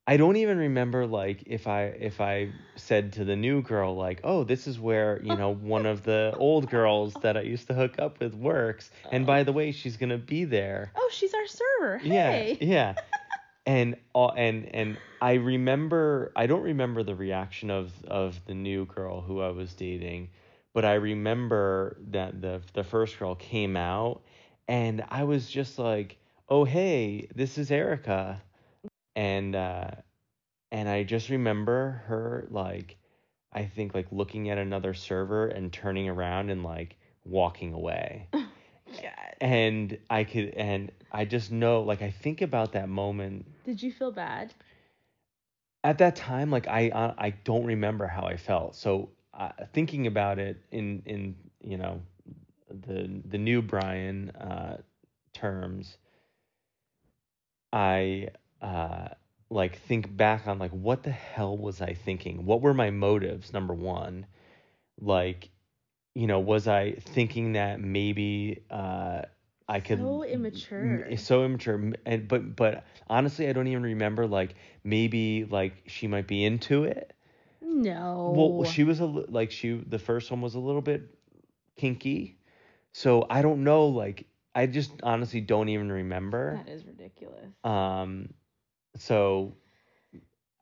I 0.06 0.18
don't 0.18 0.36
even 0.36 0.58
remember 0.58 1.06
like 1.06 1.44
if 1.46 1.66
I 1.66 1.84
if 1.84 2.20
I 2.20 2.50
said 2.76 3.14
to 3.14 3.24
the 3.24 3.36
new 3.36 3.62
girl 3.62 3.96
like, 3.96 4.20
"Oh, 4.22 4.44
this 4.44 4.66
is 4.66 4.78
where, 4.78 5.20
you 5.22 5.34
know, 5.34 5.54
one 5.54 5.86
of 5.86 6.02
the 6.02 6.34
old 6.36 6.68
girls 6.68 7.14
that 7.22 7.38
I 7.38 7.40
used 7.40 7.68
to 7.68 7.74
hook 7.74 7.98
up 7.98 8.20
with 8.20 8.34
works, 8.34 8.90
and 9.10 9.24
by 9.26 9.40
oh. 9.40 9.44
the 9.44 9.52
way, 9.52 9.72
she's 9.72 9.96
going 9.96 10.10
to 10.10 10.18
be 10.18 10.44
there." 10.44 10.92
Oh, 10.94 11.08
she's 11.10 11.32
our 11.32 11.46
server. 11.46 12.00
Yeah, 12.04 12.30
Hey. 12.30 12.58
yeah. 12.60 12.94
And 13.66 13.96
all 14.12 14.30
and 14.36 14.74
and 14.74 14.98
I 15.22 15.34
remember 15.34 16.32
I 16.36 16.46
don't 16.46 16.64
remember 16.64 17.02
the 17.02 17.14
reaction 17.14 17.70
of 17.70 17.92
of 18.04 18.38
the 18.44 18.52
new 18.52 18.84
girl 18.84 19.22
who 19.22 19.40
I 19.40 19.52
was 19.52 19.72
dating, 19.72 20.28
but 20.74 20.84
I 20.84 20.94
remember 20.94 21.96
that 22.10 22.42
the 22.42 22.60
the 22.74 22.84
first 22.84 23.18
girl 23.18 23.34
came 23.34 23.74
out 23.74 24.20
and 24.68 25.02
I 25.08 25.24
was 25.24 25.48
just 25.48 25.78
like, 25.78 26.18
"Oh, 26.46 26.64
hey, 26.64 27.26
this 27.34 27.56
is 27.56 27.70
Erica." 27.70 28.42
And 29.16 29.54
uh 29.54 29.90
and 30.72 30.88
I 30.88 31.04
just 31.04 31.30
remember 31.30 32.02
her 32.06 32.46
like 32.50 32.96
I 33.52 33.64
think 33.64 33.94
like 33.94 34.06
looking 34.10 34.50
at 34.50 34.58
another 34.58 34.94
server 34.94 35.46
and 35.48 35.72
turning 35.72 36.08
around 36.08 36.50
and 36.50 36.62
like 36.62 36.96
walking 37.24 37.72
away. 37.72 38.28
And 39.40 39.98
I 40.08 40.24
could 40.24 40.50
and 40.50 40.90
I 41.12 41.24
just 41.24 41.50
know 41.52 41.82
like 41.82 42.02
I 42.02 42.10
think 42.10 42.40
about 42.42 42.72
that 42.72 42.88
moment. 42.88 43.46
Did 43.64 43.82
you 43.82 43.92
feel 43.92 44.12
bad? 44.12 44.54
at 45.84 45.98
that 45.98 46.16
time 46.16 46.50
like 46.50 46.66
I 46.68 46.88
uh, 46.90 47.14
I 47.18 47.30
don't 47.30 47.64
remember 47.64 48.06
how 48.06 48.24
I 48.24 48.36
felt. 48.36 48.74
So 48.74 49.10
uh, 49.34 49.50
thinking 49.72 50.06
about 50.06 50.38
it 50.38 50.58
in 50.70 51.02
in 51.06 51.36
you 51.60 51.76
know 51.76 52.00
the 52.68 53.22
the 53.28 53.38
new 53.38 53.62
Brian 53.62 54.30
uh 54.30 54.78
terms 55.32 55.98
I 57.72 58.28
uh 58.64 59.08
like 59.50 59.78
think 59.80 60.16
back 60.16 60.46
on 60.48 60.58
like 60.58 60.70
what 60.72 61.02
the 61.02 61.10
hell 61.10 61.56
was 61.56 61.80
I 61.82 61.94
thinking 61.94 62.46
what 62.46 62.62
were 62.62 62.74
my 62.74 62.90
motives 62.90 63.52
number 63.52 63.74
1 63.74 64.26
like 65.00 65.50
you 66.14 66.26
know 66.26 66.40
was 66.40 66.66
I 66.66 66.92
thinking 66.92 67.52
that 67.52 67.80
maybe 67.80 68.62
uh 68.70 69.22
I 69.68 69.80
could 69.80 69.98
So 69.98 70.22
m- 70.22 70.34
immature. 70.34 71.16
so 71.16 71.44
immature 71.44 71.92
and 72.06 72.26
but 72.28 72.56
but 72.56 72.84
honestly 73.08 73.48
I 73.48 73.52
don't 73.52 73.66
even 73.68 73.82
remember 73.82 74.26
like 74.26 74.54
maybe 74.82 75.44
like 75.44 75.82
she 75.86 76.06
might 76.06 76.26
be 76.26 76.44
into 76.44 76.84
it 76.84 77.12
No. 77.62 78.32
well 78.34 78.64
she 78.64 78.84
was 78.84 79.00
a 79.00 79.06
like 79.06 79.50
she 79.50 79.72
the 79.72 79.98
first 79.98 80.30
one 80.30 80.40
was 80.40 80.54
a 80.54 80.60
little 80.60 80.82
bit 80.82 81.02
kinky 81.76 82.38
so 82.92 83.26
I 83.28 83.42
don't 83.42 83.64
know 83.64 83.86
like 83.88 84.26
I 84.54 84.66
just 84.66 84.92
honestly 85.02 85.40
don't 85.40 85.68
even 85.68 85.90
remember 85.92 86.60
That 86.64 86.72
is 86.72 86.86
ridiculous. 86.86 87.50
um 87.64 88.28
so 88.96 89.52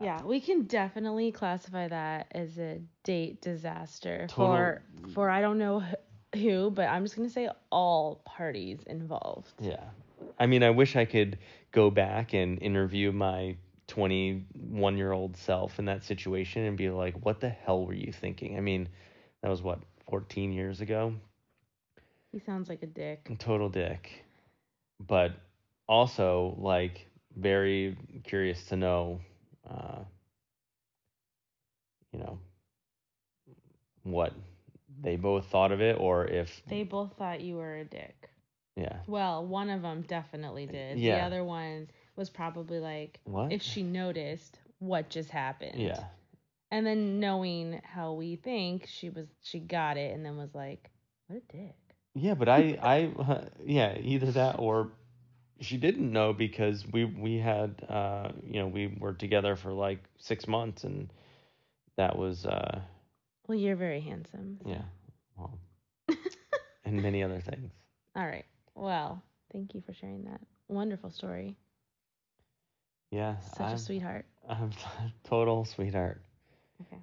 Yeah, 0.01 0.23
we 0.23 0.41
can 0.41 0.63
definitely 0.63 1.33
classify 1.33 1.89
that 1.89 2.27
as 2.33 2.59
a 2.59 2.81
date 3.05 3.41
disaster 3.41 4.27
Total- 4.29 4.47
for 4.47 4.83
for 5.13 5.31
I 5.31 5.41
don't 5.41 5.59
know 5.59 5.83
who, 6.35 6.71
but 6.71 6.89
I'm 6.89 7.05
just 7.05 7.17
gonna 7.17 7.31
say 7.31 7.49
all 7.71 8.23
parties 8.25 8.81
involved. 8.87 9.53
Yeah. 9.61 9.85
I 10.39 10.47
mean, 10.47 10.63
I 10.63 10.71
wish 10.71 10.97
I 10.97 11.05
could 11.05 11.39
go 11.73 11.91
back 11.91 12.33
and 12.33 12.61
interview 12.63 13.13
my 13.13 13.57
21 13.89 14.97
year 14.97 15.13
old 15.13 15.37
self 15.37 15.79
in 15.79 15.85
that 15.87 16.03
situation 16.05 16.65
and 16.65 16.77
be 16.77 16.91
like, 16.91 17.15
what 17.25 17.41
the 17.41 17.49
hell 17.51 17.85
were 17.85 17.93
you 17.95 18.13
thinking? 18.13 18.57
I 18.57 18.61
mean, 18.61 18.89
that 19.43 19.51
was 19.51 19.63
what, 19.63 19.81
14 20.09 20.53
years 20.53 20.81
ago? 20.81 21.15
He 22.31 22.39
sounds 22.39 22.69
like 22.69 22.83
a 22.83 22.87
dick. 22.87 23.29
Total 23.39 23.69
dick. 23.69 24.25
But 24.99 25.33
also, 25.87 26.57
like, 26.59 27.07
very 27.37 27.97
curious 28.25 28.65
to 28.67 28.77
know, 28.77 29.21
uh, 29.69 30.01
you 32.13 32.19
know, 32.19 32.39
what 34.03 34.33
they 35.01 35.17
both 35.17 35.47
thought 35.47 35.73
of 35.73 35.81
it 35.81 35.97
or 35.99 36.27
if, 36.27 36.63
They 36.69 36.83
both 36.85 37.17
thought 37.17 37.41
you 37.41 37.57
were 37.57 37.77
a 37.77 37.85
dick. 37.85 38.29
yeah. 38.77 38.99
Well, 39.07 39.47
one 39.47 39.71
of 39.71 39.83
them 39.83 40.03
definitely 40.03 40.67
did. 40.67 40.99
Yeah. 40.99 41.17
The 41.17 41.25
other 41.25 41.45
one 41.45 41.89
was 42.17 42.29
probably 42.31 42.79
like, 42.79 43.21
What? 43.25 43.53
if 43.53 43.63
she 43.63 43.83
noticed 43.83 44.59
what 44.79 45.09
just 45.09 45.31
happened. 45.31 45.81
Yeah. 45.81 46.05
And 46.71 46.87
then 46.87 47.21
knowing 47.21 47.81
how 47.85 48.15
we 48.15 48.37
think, 48.37 48.87
she 48.87 49.11
was 49.11 49.27
she 49.43 49.61
got 49.61 49.97
it 49.97 50.15
and 50.15 50.25
then 50.25 50.37
was 50.37 50.55
like, 50.55 50.91
what 51.27 51.43
a 51.49 51.57
dick. 51.57 51.77
Yeah, 52.15 52.35
but 52.35 52.49
I, 52.49 52.79
I, 52.83 53.45
yeah, 53.65 53.97
either 53.99 54.31
that 54.33 54.57
or 54.59 54.91
she 55.63 55.79
didn't 55.79 56.13
know 56.13 56.33
because 56.35 56.87
we 56.93 57.05
we 57.07 57.39
had, 57.39 57.83
uh, 57.89 58.33
you 58.47 58.61
know, 58.61 58.69
we 58.69 58.89
were 58.99 59.15
together 59.15 59.57
for 59.57 59.73
like 59.73 60.01
six 60.19 60.47
months, 60.49 60.85
and 60.85 61.13
that 61.97 62.17
was, 62.19 62.47
uh, 62.47 62.81
Well, 63.47 63.59
you're 63.59 63.77
very 63.77 64.01
handsome. 64.01 64.59
so- 64.63 64.71
yeah, 64.71 64.83
well, 65.37 65.59
and 66.85 67.03
many 67.03 67.23
other 67.23 67.41
things. 67.41 67.73
All 68.17 68.27
right. 68.27 68.45
Well, 68.75 69.23
thank 69.53 69.75
you 69.75 69.81
for 69.81 69.93
sharing 69.95 70.25
that 70.25 70.41
wonderful 70.69 71.11
story. 71.11 71.57
Yeah, 73.11 73.39
Such 73.41 73.67
I'm, 73.69 73.75
a 73.75 73.79
sweetheart. 73.79 74.27
I'm 74.49 74.71
total 75.25 75.65
sweetheart. 75.65 76.23
Okay. 76.83 77.01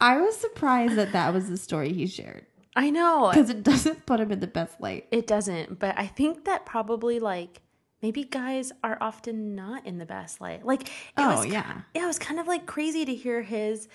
I 0.00 0.20
was 0.20 0.36
surprised 0.36 0.94
that 0.96 1.12
that 1.12 1.32
was 1.34 1.48
the 1.48 1.56
story 1.56 1.92
he 1.92 2.06
shared 2.06 2.46
I 2.76 2.90
know 2.90 3.30
because 3.32 3.50
it 3.50 3.62
doesn't 3.62 4.06
put 4.06 4.20
him 4.20 4.30
in 4.32 4.40
the 4.40 4.46
best 4.46 4.80
light. 4.80 5.06
it 5.10 5.26
doesn't, 5.26 5.78
but 5.78 5.94
I 5.98 6.06
think 6.06 6.44
that 6.44 6.64
probably 6.66 7.18
like 7.20 7.60
maybe 8.02 8.24
guys 8.24 8.72
are 8.82 8.96
often 9.00 9.54
not 9.54 9.84
in 9.86 9.98
the 9.98 10.06
best 10.06 10.40
light. 10.40 10.64
Like, 10.64 10.82
it 10.88 10.90
Oh, 11.18 11.36
was, 11.42 11.46
yeah. 11.46 11.82
yeah, 11.94 12.04
it 12.04 12.06
was 12.06 12.18
kind 12.18 12.40
of 12.40 12.46
like 12.46 12.64
crazy 12.66 13.04
to 13.04 13.14
hear 13.14 13.42
his 13.42 13.88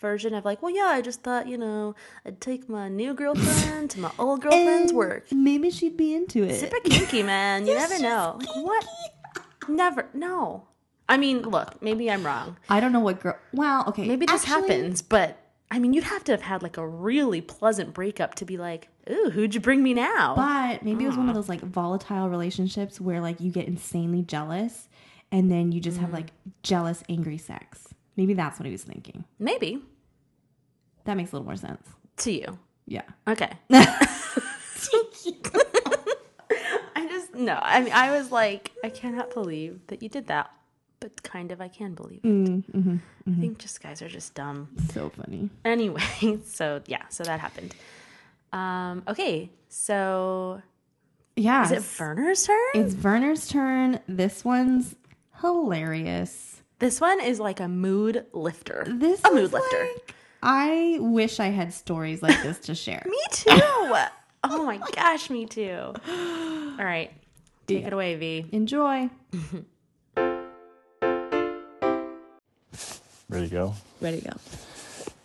version 0.00 0.34
of 0.34 0.44
like, 0.44 0.60
well, 0.62 0.74
yeah, 0.74 0.86
I 0.86 1.00
just 1.02 1.22
thought, 1.22 1.46
you 1.46 1.56
know, 1.56 1.94
I'd 2.26 2.40
take 2.40 2.68
my 2.68 2.88
new 2.88 3.14
girlfriend 3.14 3.90
to 3.90 4.00
my 4.00 4.10
old 4.18 4.40
girlfriend's 4.42 4.90
And 4.90 4.98
work. 4.98 5.30
Maybe 5.30 5.70
she'd 5.70 5.96
be 5.96 6.14
into 6.14 6.42
it. 6.42 6.58
Super 6.58 6.80
kinky, 6.80 7.22
man. 7.22 7.66
You 7.66 7.74
never 7.76 7.98
know. 8.00 8.38
Like, 8.40 8.56
what? 8.64 8.86
Never. 9.68 10.08
No. 10.14 10.66
I 11.08 11.16
mean, 11.18 11.42
look, 11.42 11.80
maybe 11.82 12.10
I'm 12.10 12.24
wrong. 12.24 12.56
I 12.68 12.80
don't 12.80 12.92
know 12.92 13.00
what 13.00 13.20
girl. 13.20 13.36
Well, 13.52 13.84
okay. 13.88 14.08
Maybe 14.08 14.26
this 14.26 14.42
actually, 14.48 14.68
happens, 14.68 15.00
but 15.02 15.38
I 15.74 15.80
mean, 15.80 15.92
you'd 15.92 16.04
have 16.04 16.22
to 16.24 16.32
have 16.32 16.42
had 16.42 16.62
like 16.62 16.76
a 16.76 16.86
really 16.86 17.40
pleasant 17.40 17.94
breakup 17.94 18.36
to 18.36 18.44
be 18.44 18.56
like, 18.56 18.86
ooh, 19.10 19.30
who'd 19.30 19.56
you 19.56 19.60
bring 19.60 19.82
me 19.82 19.92
now? 19.92 20.36
But 20.36 20.84
maybe 20.84 21.02
it 21.02 21.08
was 21.08 21.16
one 21.16 21.28
of 21.28 21.34
those 21.34 21.48
like 21.48 21.62
volatile 21.62 22.28
relationships 22.28 23.00
where 23.00 23.20
like 23.20 23.40
you 23.40 23.50
get 23.50 23.66
insanely 23.66 24.22
jealous, 24.22 24.88
and 25.32 25.50
then 25.50 25.72
you 25.72 25.80
just 25.80 25.98
have 25.98 26.10
mm. 26.10 26.14
like 26.14 26.28
jealous, 26.62 27.02
angry 27.08 27.38
sex. 27.38 27.88
Maybe 28.16 28.34
that's 28.34 28.60
what 28.60 28.66
he 28.66 28.72
was 28.72 28.84
thinking. 28.84 29.24
maybe 29.40 29.82
That 31.06 31.16
makes 31.16 31.32
a 31.32 31.34
little 31.34 31.46
more 31.46 31.56
sense. 31.56 31.84
to 32.18 32.30
you. 32.30 32.56
Yeah. 32.86 33.02
Okay. 33.26 33.50
I 33.70 34.06
just 37.08 37.34
no. 37.34 37.58
I 37.60 37.82
mean, 37.82 37.92
I 37.92 38.16
was 38.16 38.30
like, 38.30 38.70
I 38.84 38.90
cannot 38.90 39.34
believe 39.34 39.80
that 39.88 40.04
you 40.04 40.08
did 40.08 40.28
that, 40.28 40.52
but 41.04 41.22
kind 41.22 41.52
of, 41.52 41.60
I 41.60 41.68
can 41.68 41.92
believe 41.94 42.20
it. 42.24 42.26
Mm-hmm. 42.28 42.96
I 43.26 43.40
think 43.40 43.58
just 43.58 43.82
guys 43.82 44.00
are 44.00 44.08
just 44.08 44.34
dumb. 44.34 44.68
So 44.94 45.10
funny. 45.10 45.50
Anyway, 45.62 46.00
so 46.46 46.80
yeah, 46.86 47.02
so 47.10 47.24
that 47.24 47.40
happened. 47.40 47.74
Um, 48.54 49.02
okay, 49.06 49.50
so 49.68 50.62
Yeah. 51.36 51.64
is 51.64 51.72
it 51.72 52.00
Werner's 52.00 52.46
turn? 52.46 52.58
It's 52.74 52.94
Werner's 52.94 53.48
turn. 53.48 54.00
This 54.08 54.46
one's 54.46 54.96
hilarious. 55.42 56.62
this 56.78 57.02
one 57.02 57.20
is 57.20 57.38
like 57.38 57.60
a 57.60 57.68
mood 57.68 58.24
lifter. 58.32 58.86
This 58.88 59.20
a 59.24 59.30
mood 59.30 59.52
lifter. 59.52 59.82
like- 59.94 60.14
I 60.42 60.96
wish 61.00 61.38
I 61.38 61.46
had 61.48 61.72
stories 61.74 62.22
like 62.22 62.42
this 62.42 62.58
to 62.60 62.74
share. 62.74 63.02
Me 63.08 63.18
too. 63.30 63.50
oh 64.44 64.64
my 64.64 64.78
gosh, 64.94 65.28
me 65.28 65.44
too. 65.44 65.92
All 66.08 66.84
right, 66.84 67.10
take 67.66 67.82
Yeah. 67.82 67.88
it 67.88 67.92
away, 67.92 68.14
V. 68.16 68.46
Enjoy. 68.52 69.10
Ready 73.28 73.48
to 73.48 73.54
go? 73.54 73.74
Ready 74.00 74.20
to 74.20 74.30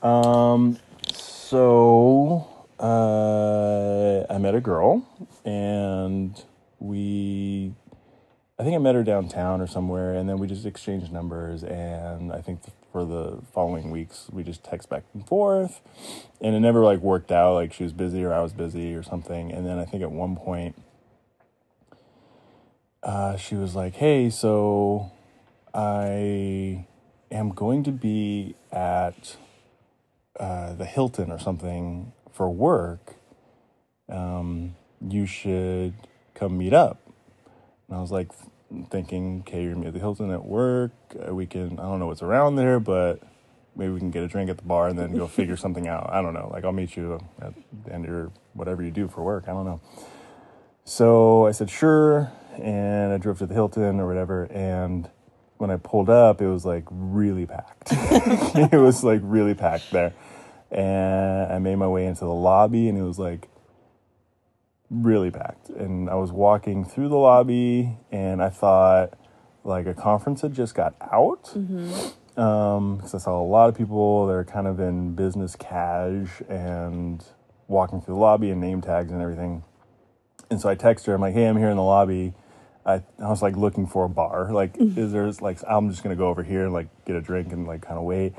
go. 0.01 0.07
Um, 0.07 0.77
so 1.11 2.47
uh, 2.79 4.33
I 4.33 4.37
met 4.37 4.55
a 4.55 4.61
girl, 4.61 5.05
and 5.43 6.41
we, 6.79 7.73
I 8.57 8.63
think 8.63 8.75
I 8.75 8.77
met 8.77 8.95
her 8.95 9.03
downtown 9.03 9.59
or 9.59 9.67
somewhere, 9.67 10.13
and 10.13 10.29
then 10.29 10.37
we 10.37 10.47
just 10.47 10.65
exchanged 10.65 11.11
numbers. 11.11 11.63
And 11.63 12.31
I 12.31 12.41
think 12.41 12.61
for 12.91 13.03
the 13.03 13.39
following 13.53 13.91
weeks, 13.91 14.27
we 14.31 14.43
just 14.43 14.63
text 14.63 14.89
back 14.89 15.03
and 15.13 15.27
forth, 15.27 15.81
and 16.39 16.55
it 16.55 16.61
never 16.61 16.83
like 16.83 16.99
worked 16.99 17.31
out. 17.31 17.55
Like 17.55 17.73
she 17.73 17.83
was 17.83 17.93
busy 17.93 18.23
or 18.23 18.33
I 18.33 18.41
was 18.41 18.53
busy 18.53 18.95
or 18.95 19.03
something. 19.03 19.51
And 19.51 19.65
then 19.65 19.77
I 19.77 19.85
think 19.85 20.03
at 20.03 20.11
one 20.11 20.37
point, 20.37 20.81
uh, 23.03 23.35
she 23.35 23.55
was 23.55 23.75
like, 23.75 23.95
"Hey, 23.95 24.29
so 24.29 25.11
I 25.73 26.85
am 27.31 27.49
going 27.51 27.83
to 27.83 27.91
be 27.91 28.55
at." 28.71 29.37
uh, 30.39 30.73
the 30.73 30.85
Hilton 30.85 31.31
or 31.31 31.39
something 31.39 32.13
for 32.31 32.49
work, 32.49 33.15
um, 34.07 34.75
you 35.05 35.25
should 35.25 35.93
come 36.33 36.57
meet 36.57 36.73
up. 36.73 37.01
And 37.87 37.97
I 37.97 38.01
was 38.01 38.11
like 38.11 38.31
thinking, 38.89 39.41
okay, 39.41 39.61
you're 39.63 39.73
gonna 39.73 39.83
be 39.83 39.87
at 39.87 39.93
the 39.93 39.99
Hilton 39.99 40.31
at 40.31 40.45
work. 40.45 40.91
Uh, 41.27 41.35
we 41.35 41.45
can, 41.45 41.79
I 41.79 41.83
don't 41.83 41.99
know 41.99 42.07
what's 42.07 42.21
around 42.21 42.55
there, 42.55 42.79
but 42.79 43.21
maybe 43.75 43.91
we 43.91 43.99
can 43.99 44.11
get 44.11 44.23
a 44.23 44.27
drink 44.27 44.49
at 44.49 44.57
the 44.57 44.63
bar 44.63 44.87
and 44.87 44.97
then 44.97 45.15
go 45.15 45.27
figure 45.27 45.57
something 45.65 45.87
out. 45.87 46.09
I 46.11 46.21
don't 46.21 46.33
know. 46.33 46.49
Like 46.51 46.63
I'll 46.63 46.71
meet 46.71 46.95
you 46.95 47.19
at 47.41 47.53
the 47.85 47.93
end 47.93 48.05
of 48.05 48.11
your 48.11 48.31
whatever 48.53 48.81
you 48.81 48.91
do 48.91 49.07
for 49.07 49.23
work. 49.23 49.45
I 49.47 49.51
don't 49.51 49.65
know. 49.65 49.81
So 50.85 51.45
I 51.45 51.51
said 51.51 51.69
sure, 51.69 52.31
and 52.57 53.11
I 53.13 53.17
drove 53.17 53.39
to 53.39 53.45
the 53.45 53.53
Hilton 53.53 53.99
or 53.99 54.07
whatever. 54.07 54.45
And 54.45 55.09
when 55.59 55.69
I 55.69 55.75
pulled 55.75 56.09
up, 56.09 56.41
it 56.41 56.47
was 56.47 56.65
like 56.65 56.85
really 56.89 57.45
packed. 57.45 57.89
it 57.91 58.79
was 58.79 59.03
like 59.03 59.19
really 59.23 59.53
packed 59.53 59.91
there, 59.91 60.13
and 60.71 61.51
I 61.51 61.59
made 61.59 61.75
my 61.75 61.87
way 61.87 62.07
into 62.07 62.21
the 62.21 62.33
lobby, 62.33 62.87
and 62.87 62.97
it 62.97 63.03
was 63.03 63.19
like 63.19 63.49
really 64.89 65.29
packed. 65.29 65.69
And 65.69 66.09
I 66.09 66.15
was 66.15 66.31
walking 66.31 66.85
through 66.85 67.09
the 67.09 67.17
lobby, 67.17 67.97
and 68.09 68.41
I 68.41 68.49
thought 68.49 69.17
like 69.65 69.85
a 69.85 69.93
conference 69.93 70.41
had 70.41 70.53
just 70.53 70.75
got 70.75 70.95
out. 71.01 71.51
Um, 72.37 72.95
because 72.95 73.13
I 73.13 73.17
saw 73.17 73.41
a 73.41 73.43
lot 73.43 73.67
of 73.67 73.77
people 73.77 74.27
that 74.27 74.33
are 74.33 74.45
kind 74.45 74.65
of 74.65 74.79
in 74.79 75.13
business 75.13 75.57
cash 75.57 76.41
and 76.47 77.21
walking 77.67 77.99
through 77.99 78.13
the 78.13 78.19
lobby 78.19 78.49
and 78.49 78.61
name 78.61 78.79
tags 78.79 79.11
and 79.11 79.21
everything. 79.21 79.63
And 80.49 80.61
so 80.61 80.69
I 80.69 80.75
text 80.75 81.05
her. 81.07 81.13
I'm 81.13 81.19
like, 81.19 81.33
"Hey, 81.33 81.47
I'm 81.47 81.57
here 81.57 81.69
in 81.69 81.75
the 81.75 81.83
lobby." 81.83 82.33
I, 82.89 83.03
I 83.23 83.29
was 83.29 83.41
like 83.41 83.55
looking 83.55 83.85
for 83.85 84.05
a 84.05 84.09
bar. 84.09 84.51
Like, 84.51 84.75
is 84.77 85.11
there 85.11 85.31
like 85.41 85.59
I'm 85.67 85.89
just 85.89 86.03
gonna 86.03 86.15
go 86.15 86.27
over 86.27 86.43
here 86.43 86.65
and 86.65 86.73
like 86.73 86.87
get 87.05 87.15
a 87.15 87.21
drink 87.21 87.53
and 87.53 87.67
like 87.67 87.81
kind 87.81 87.97
of 87.97 88.03
wait. 88.03 88.33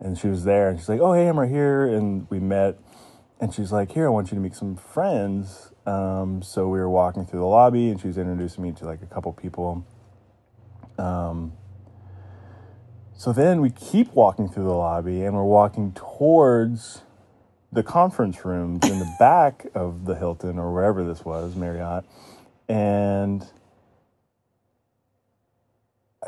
And 0.00 0.18
she 0.18 0.28
was 0.28 0.44
there, 0.44 0.68
and 0.68 0.78
she's 0.78 0.88
like, 0.88 1.00
"Oh, 1.00 1.12
hey, 1.12 1.26
I'm 1.28 1.38
right 1.38 1.48
here." 1.48 1.86
And 1.86 2.28
we 2.28 2.38
met, 2.38 2.78
and 3.40 3.54
she's 3.54 3.72
like, 3.72 3.92
"Here, 3.92 4.06
I 4.06 4.10
want 4.10 4.30
you 4.30 4.34
to 4.34 4.40
meet 4.40 4.54
some 4.54 4.76
friends." 4.76 5.72
Um, 5.86 6.42
so 6.42 6.68
we 6.68 6.78
were 6.78 6.90
walking 6.90 7.24
through 7.24 7.40
the 7.40 7.46
lobby, 7.46 7.88
and 7.88 8.00
she 8.00 8.08
was 8.08 8.18
introducing 8.18 8.62
me 8.62 8.72
to 8.72 8.84
like 8.84 9.02
a 9.02 9.06
couple 9.06 9.32
people. 9.32 9.86
Um, 10.98 11.52
so 13.16 13.32
then 13.32 13.60
we 13.60 13.70
keep 13.70 14.12
walking 14.12 14.48
through 14.48 14.64
the 14.64 14.74
lobby, 14.74 15.22
and 15.22 15.34
we're 15.34 15.44
walking 15.44 15.92
towards 15.92 17.02
the 17.72 17.82
conference 17.82 18.44
rooms 18.44 18.88
in 18.88 18.98
the 18.98 19.14
back 19.18 19.66
of 19.74 20.04
the 20.04 20.16
Hilton 20.16 20.58
or 20.58 20.72
wherever 20.72 21.04
this 21.04 21.24
was, 21.24 21.56
Marriott, 21.56 22.04
and 22.68 23.46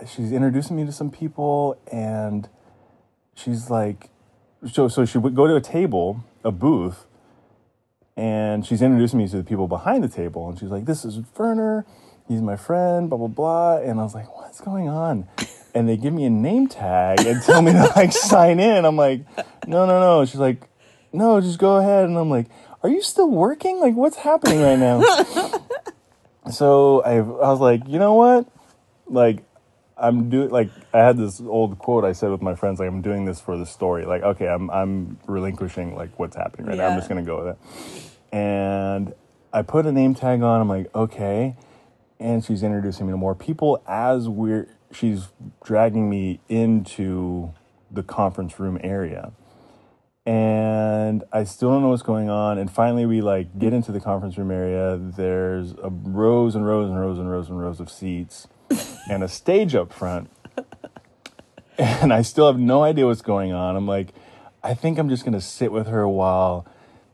she's 0.05 0.33
introducing 0.33 0.77
me 0.77 0.85
to 0.85 0.93
some 0.93 1.11
people, 1.11 1.79
and 1.91 2.49
she's 3.35 3.71
like, 3.71 4.11
so 4.71 4.89
so 4.89 5.05
she 5.05 5.19
would 5.19 5.35
go 5.35 5.47
to 5.47 5.57
a 5.57 5.61
table, 5.61 6.25
a 6.45 6.51
booth, 6.51 7.07
and 8.17 8.67
she's 8.67 8.83
introducing 8.83 9.19
me 9.19 9.29
to 9.29 9.37
the 9.37 9.45
people 9.45 9.69
behind 9.69 10.03
the 10.03 10.09
table, 10.09 10.49
and 10.49 10.59
she's 10.59 10.71
like, 10.71 10.87
"This 10.87 11.05
is 11.05 11.21
Werner, 11.37 11.87
he's 12.29 12.43
my 12.43 12.57
friend, 12.57 13.09
blah 13.09 13.19
blah 13.19 13.29
blah," 13.29 13.77
and 13.79 14.01
I 14.01 14.03
was 14.03 14.15
like, 14.15 14.35
"What's 14.37 14.61
going 14.61 14.89
on?" 14.89 15.29
And 15.75 15.89
they 15.89 15.97
give 15.97 16.15
me 16.15 16.25
a 16.25 16.31
name 16.31 16.69
tag 16.69 17.21
and 17.21 17.43
tell 17.43 17.61
me 17.63 17.73
to 17.73 17.93
like 17.97 18.13
sign 18.13 18.61
in. 18.61 18.85
I'm 18.85 18.97
like, 18.97 19.27
"No, 19.67 19.87
no, 19.87 20.01
no." 20.01 20.25
She's 20.25 20.41
like, 20.41 20.69
"No, 21.13 21.41
just 21.41 21.59
go 21.59 21.77
ahead," 21.77 22.05
and 22.05 22.17
I'm 22.19 22.31
like, 22.31 22.47
"Are 22.83 22.89
you 22.89 23.03
still 23.03 23.31
working? 23.31 23.79
Like, 23.81 23.95
what's 23.95 24.17
happening 24.17 24.61
right 24.63 24.79
now?" 24.79 25.03
so 26.51 27.03
I, 27.03 27.17
I 27.17 27.21
was 27.21 27.61
like, 27.61 27.87
you 27.87 27.99
know 27.99 28.15
what? 28.15 28.49
Like, 29.07 29.45
I'm 29.97 30.29
doing 30.29 30.51
like 30.51 30.71
I 30.93 30.99
had 30.99 31.17
this 31.17 31.41
old 31.41 31.79
quote 31.79 32.05
I 32.05 32.13
said 32.13 32.31
with 32.31 32.43
my 32.43 32.55
friends, 32.55 32.79
like 32.81 32.89
I'm 32.89 33.03
doing 33.03 33.25
this 33.25 33.41
for 33.41 33.57
the 33.57 33.67
story. 33.67 34.05
Like, 34.05 34.23
okay, 34.23 34.47
I'm 34.47 34.71
I'm 34.71 35.19
relinquishing 35.27 35.95
like 35.97 36.19
what's 36.19 36.37
happening 36.37 36.67
right 36.67 36.77
now. 36.77 36.89
I'm 36.89 36.99
just 36.99 37.09
gonna 37.09 37.23
go 37.23 37.45
with 37.45 37.57
it. 37.57 38.37
And 38.37 39.15
I 39.53 39.63
put 39.63 39.87
a 39.87 39.93
name 39.93 40.15
tag 40.15 40.43
on. 40.43 40.61
I'm 40.61 40.69
like, 40.69 40.95
okay. 40.95 41.57
And 42.19 42.45
she's 42.45 42.63
introducing 42.63 43.07
me 43.07 43.13
to 43.13 43.17
more 43.17 43.35
people 43.35 43.83
as 43.87 44.29
we're 44.29 44.69
she's 44.93 45.29
dragging 45.65 46.11
me 46.11 46.41
into 46.49 47.53
the 47.91 48.03
conference 48.03 48.59
room 48.59 48.79
area 48.83 49.33
and 50.27 51.23
I 51.33 51.45
still 51.45 51.71
don't 51.71 51.83
know 51.83 51.91
what's 51.91 52.03
going 52.03 52.29
on. 52.29 52.59
And 52.59 52.69
finally, 52.71 53.07
we 53.07 53.21
like 53.21 53.59
get 53.59 53.73
into 53.73 53.93
the 53.93 54.01
conference 54.01 54.37
room 54.37 54.51
area. 54.51 54.99
There's 54.99 55.73
a 55.83 55.89
rows 55.89 56.57
and 56.57 56.67
rows 56.67 56.91
and 56.91 56.99
rows 56.99 57.19
and 57.19 57.31
rows 57.31 57.49
and 57.49 57.61
rows 57.61 57.79
of 57.79 57.89
seats, 57.89 58.49
and 59.11 59.23
a 59.23 59.29
stage 59.29 59.75
up 59.75 59.93
front. 59.93 60.31
And 61.79 62.13
I 62.13 62.23
still 62.23 62.47
have 62.47 62.59
no 62.59 62.83
idea 62.83 63.07
what's 63.07 63.23
going 63.23 63.53
on. 63.53 63.77
I'm 63.77 63.87
like, 63.87 64.09
I 64.63 64.75
think 64.75 64.99
I'm 64.99 65.09
just 65.09 65.25
gonna 65.25 65.41
sit 65.41 65.71
with 65.73 65.87
her 65.89 66.09
while 66.09 66.67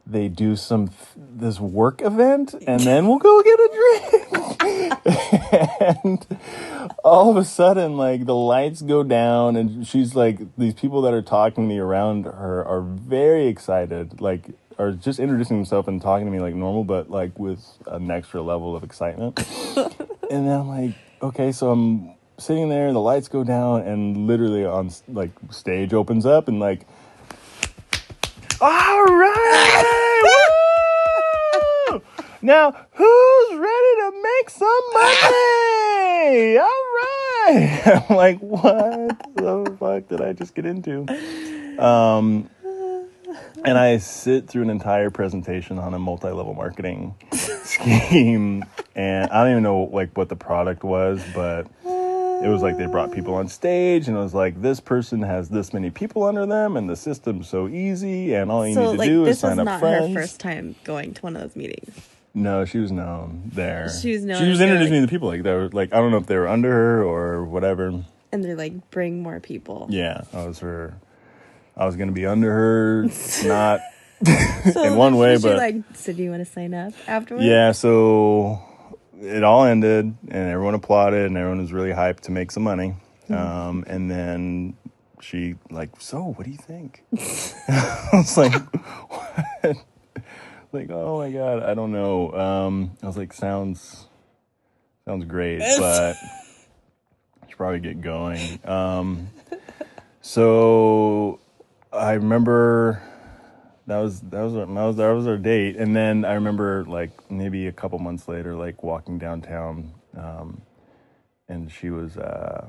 they 0.07 0.29
do 0.29 0.57
some 0.57 0.91
this 1.17 1.61
work 1.61 2.03
event, 2.03 2.55
and 2.67 2.81
then 2.81 3.07
we'll 3.07 3.19
go 3.19 3.43
get 3.43 3.61
a 3.61 3.71
drink. 3.73 4.63
and 6.05 6.39
all 7.05 7.31
of 7.31 7.37
a 7.37 7.45
sudden, 7.45 7.97
like 7.97 8.27
the 8.27 8.35
lights 8.35 8.83
go 8.83 9.03
down, 9.03 9.57
and 9.57 9.87
she's 9.87 10.15
like, 10.15 10.39
these 10.57 10.75
people 10.75 11.03
that 11.03 11.15
are 11.15 11.23
talking 11.23 11.65
to 11.65 11.69
me 11.69 11.79
around 11.79 12.25
her 12.25 12.65
are 12.65 12.81
very 12.81 13.47
excited, 13.47 14.21
like, 14.21 14.51
are 14.79 14.93
just 14.93 15.21
introducing 15.21 15.59
themselves 15.59 15.89
and 15.89 16.01
talking 16.03 16.27
to 16.27 16.33
me 16.33 16.41
like 16.41 16.55
normal, 16.55 16.85
but 16.85 17.11
like 17.11 17.39
with 17.39 17.65
an 17.87 18.11
extra 18.11 18.43
level 18.43 18.75
of 18.75 18.83
excitement. 18.83 19.39
and 19.77 20.49
then 20.49 20.61
I'm 20.61 20.69
like, 20.69 20.95
okay, 21.23 21.53
so 21.53 21.71
I'm 21.71 22.15
sitting 22.39 22.69
there, 22.69 22.87
and 22.89 22.97
the 22.97 23.01
lights 23.01 23.29
go 23.29 23.45
down, 23.45 23.83
and 23.83 24.27
literally 24.27 24.65
on 24.65 24.91
like 25.09 25.31
stage 25.51 25.95
opens 25.95 26.27
up, 26.27 26.49
and 26.49 26.59
like, 26.61 26.87
all 28.61 29.05
right, 29.05 30.23
woo! 31.91 32.03
Now, 32.43 32.73
who's 32.73 33.51
ready 33.51 33.95
to 34.01 34.23
make 34.23 34.51
some 34.51 34.83
money? 34.93 36.59
All 36.59 36.67
right. 36.67 37.83
I'm 38.11 38.17
like, 38.17 38.39
what 38.41 39.37
the 39.37 39.77
fuck 39.79 40.09
did 40.09 40.21
I 40.21 40.33
just 40.33 40.55
get 40.55 40.67
into? 40.67 41.07
Um, 41.79 42.51
and 43.65 43.79
I 43.79 43.99
sit 43.99 44.49
through 44.49 44.63
an 44.63 44.71
entire 44.71 45.11
presentation 45.11 45.79
on 45.79 45.95
a 45.95 45.99
multi-level 45.99 46.55
marketing 46.55 47.15
scheme, 47.75 48.65
and 48.95 49.31
I 49.31 49.43
don't 49.43 49.51
even 49.53 49.63
know 49.63 49.85
like 49.93 50.17
what 50.17 50.29
the 50.29 50.37
product 50.37 50.85
was, 50.85 51.23
but 51.35 51.67
it 51.85 52.49
was 52.49 52.61
like 52.63 52.77
they 52.77 52.87
brought 52.87 53.13
people 53.13 53.35
on 53.35 53.49
stage, 53.49 54.09
and 54.09 54.17
it 54.17 54.21
was 54.21 54.35
like 54.35 54.61
this 54.61 54.81
person 54.81 55.23
has 55.23 55.49
this 55.49 55.73
many 55.73 55.91
people 55.91 56.25
under 56.25 56.45
them, 56.47 56.77
and 56.77 56.89
the 56.89 56.97
system's 56.97 57.49
so 57.49 57.69
easy, 57.69 58.35
and 58.35 58.51
all 58.51 58.67
you 58.67 58.75
So 58.75 58.81
need 58.81 58.93
to 58.93 58.99
like 58.99 59.09
do 59.09 59.23
is 59.23 59.29
this 59.29 59.41
sign 59.41 59.51
was 59.51 59.59
up 59.61 59.65
not 59.67 59.81
friends. 59.81 60.09
her 60.09 60.15
first 60.15 60.41
time 60.41 60.75
going 60.85 61.15
to 61.15 61.23
one 61.23 61.37
of 61.37 61.43
those 61.43 61.57
meetings. 61.57 62.09
No, 62.35 62.65
she 62.65 62.79
was 62.79 62.91
known 62.91 63.51
there. 63.53 63.91
She 64.01 64.13
was 64.13 64.25
known 64.25 64.43
She 64.43 64.49
was 64.49 64.61
introducing 64.61 64.93
like- 64.95 65.01
me 65.03 65.07
to 65.07 65.11
people 65.11 65.29
like 65.29 65.43
they 65.43 65.53
were 65.53 65.69
like 65.69 65.93
I 65.93 65.99
don't 65.99 66.11
know 66.11 66.17
if 66.17 66.27
they 66.27 66.37
were 66.37 66.49
under 66.49 66.71
her 66.73 67.03
or 67.03 67.45
whatever. 67.45 67.89
And 68.33 68.43
they're 68.43 68.57
like, 68.57 68.91
bring 68.91 69.23
more 69.23 69.39
people. 69.41 69.87
Yeah, 69.91 70.23
I 70.33 70.47
was 70.47 70.61
her. 70.61 70.95
I 71.77 71.85
was 71.85 71.97
gonna 71.97 72.13
be 72.13 72.25
under 72.27 72.51
her, 72.51 73.09
not 73.45 73.81
So 74.73 74.85
in 74.85 74.97
one 74.97 75.17
way, 75.17 75.37
she 75.37 75.43
but 75.43 75.57
like, 75.57 75.77
so 75.95 76.13
do 76.13 76.23
you 76.23 76.31
want 76.31 76.47
to 76.47 76.51
sign 76.51 76.73
up 76.73 76.93
afterwards? 77.09 77.45
yeah. 77.45 77.73
So 77.73 78.63
it 79.21 79.43
all 79.43 79.65
ended, 79.65 80.05
and 80.29 80.51
everyone 80.51 80.75
applauded, 80.75 81.27
and 81.27 81.37
everyone 81.37 81.59
was 81.59 81.73
really 81.73 81.91
hyped 81.91 82.21
to 82.21 82.31
make 82.33 82.51
some 82.53 82.63
money. 82.63 82.95
Um, 83.29 83.85
and 83.87 84.11
then 84.11 84.77
she 85.21 85.55
like, 85.71 85.91
so 86.01 86.35
what 86.37 86.45
do 86.45 86.51
you 86.51 86.59
think? 86.59 87.03
I 87.69 88.09
was 88.13 88.37
like, 88.37 88.53
what? 89.09 89.77
Like, 90.73 90.91
oh 90.91 91.19
my 91.19 91.31
god, 91.31 91.63
I 91.63 91.75
don't 91.75 91.93
know. 91.93 92.33
Um, 92.33 92.93
I 93.03 93.07
was 93.07 93.17
like, 93.17 93.33
sounds 93.33 94.07
sounds 95.05 95.25
great, 95.25 95.59
but 95.79 96.17
I 97.43 97.49
should 97.49 97.57
probably 97.57 97.81
get 97.81 98.01
going. 98.01 98.59
Um, 98.65 99.29
so 100.21 101.41
I 101.93 102.13
remember 102.13 103.03
that 103.93 103.99
was 103.99 104.21
that 104.21 104.41
was 104.41 104.57
our, 104.57 104.67
that 104.67 104.85
was 104.85 104.97
that 104.97 105.11
was 105.11 105.27
our 105.27 105.37
date, 105.37 105.77
and 105.77 105.95
then 105.95 106.25
I 106.25 106.35
remember 106.35 106.85
like 106.85 107.31
maybe 107.31 107.67
a 107.67 107.73
couple 107.73 107.99
months 107.99 108.27
later, 108.27 108.57
like 108.57 108.83
walking 108.83 109.19
downtown, 109.19 109.93
um, 110.17 110.63
and 111.49 111.71
she 111.71 111.91
was 111.91 112.17
uh, 112.17 112.69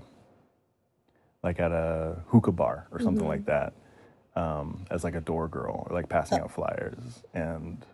like 1.42 1.60
at 1.62 1.72
a 1.72 2.18
hookah 2.28 2.52
bar 2.52 2.88
or 2.92 3.00
something 3.00 3.28
like 3.28 3.46
that, 3.46 3.74
um, 4.36 4.86
as 4.92 5.06
like 5.06 5.16
a 5.16 5.22
door 5.22 5.48
girl, 5.48 5.88
or 5.90 5.96
like 5.96 6.10
passing 6.10 6.40
out 6.40 6.52
flyers, 6.52 7.24
and 7.34 7.86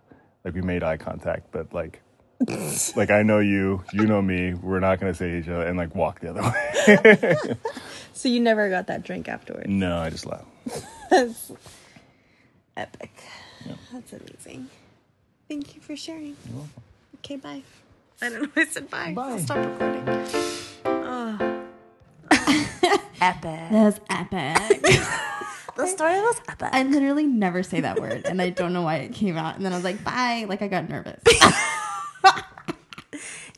like 0.43 0.55
we 0.55 0.61
made 0.61 0.83
eye 0.83 0.97
contact, 0.97 1.51
but 1.51 1.73
like. 1.73 2.01
like 2.95 3.11
I 3.11 3.21
know 3.21 3.39
you, 3.39 3.83
you 3.91 4.07
know 4.07 4.21
me. 4.21 4.53
We're 4.53 4.79
not 4.79 5.01
gonna 5.01 5.13
say 5.13 5.39
each 5.39 5.49
other, 5.49 5.63
and 5.63 5.77
like 5.77 5.93
walk 5.93 6.21
the 6.21 6.29
other 6.29 6.41
way. 6.41 7.57
So 8.13 8.27
you 8.27 8.41
never 8.41 8.69
got 8.69 8.87
that 8.87 9.03
drink 9.03 9.29
afterwards. 9.29 9.69
no, 9.69 9.97
I 9.97 10.09
just 10.09 10.25
laughed. 10.25 10.45
Epic. 12.79 13.11
That's 13.91 14.13
amazing. 14.13 14.69
Thank 15.49 15.75
you 15.75 15.81
for 15.81 15.97
sharing. 15.97 16.37
Okay, 17.17 17.35
bye. 17.35 17.61
I 18.21 18.29
don't 18.29 18.43
know. 18.43 18.49
I 18.55 18.65
said 18.65 18.89
bye. 18.89 19.13
Bye. 19.13 19.31
I'll 19.31 19.39
stop 19.39 19.57
recording. 19.57 20.03
Oh. 20.85 21.65
Epic. 23.21 23.41
That 23.43 23.71
was 23.71 23.99
epic. 24.09 24.85
The 25.75 25.87
story 25.87 26.19
was 26.19 26.41
epic. 26.49 26.69
I 26.73 26.83
literally 26.83 27.25
never 27.25 27.63
say 27.63 27.79
that 27.79 28.01
word, 28.01 28.25
and 28.25 28.41
I 28.41 28.49
don't 28.49 28.73
know 28.73 28.81
why 28.81 28.97
it 28.97 29.13
came 29.13 29.37
out. 29.37 29.55
And 29.55 29.65
then 29.65 29.71
I 29.71 29.75
was 29.75 29.85
like, 29.85 30.03
bye. 30.03 30.45
Like 30.47 30.61
I 30.61 30.67
got 30.67 30.89
nervous. 30.89 31.21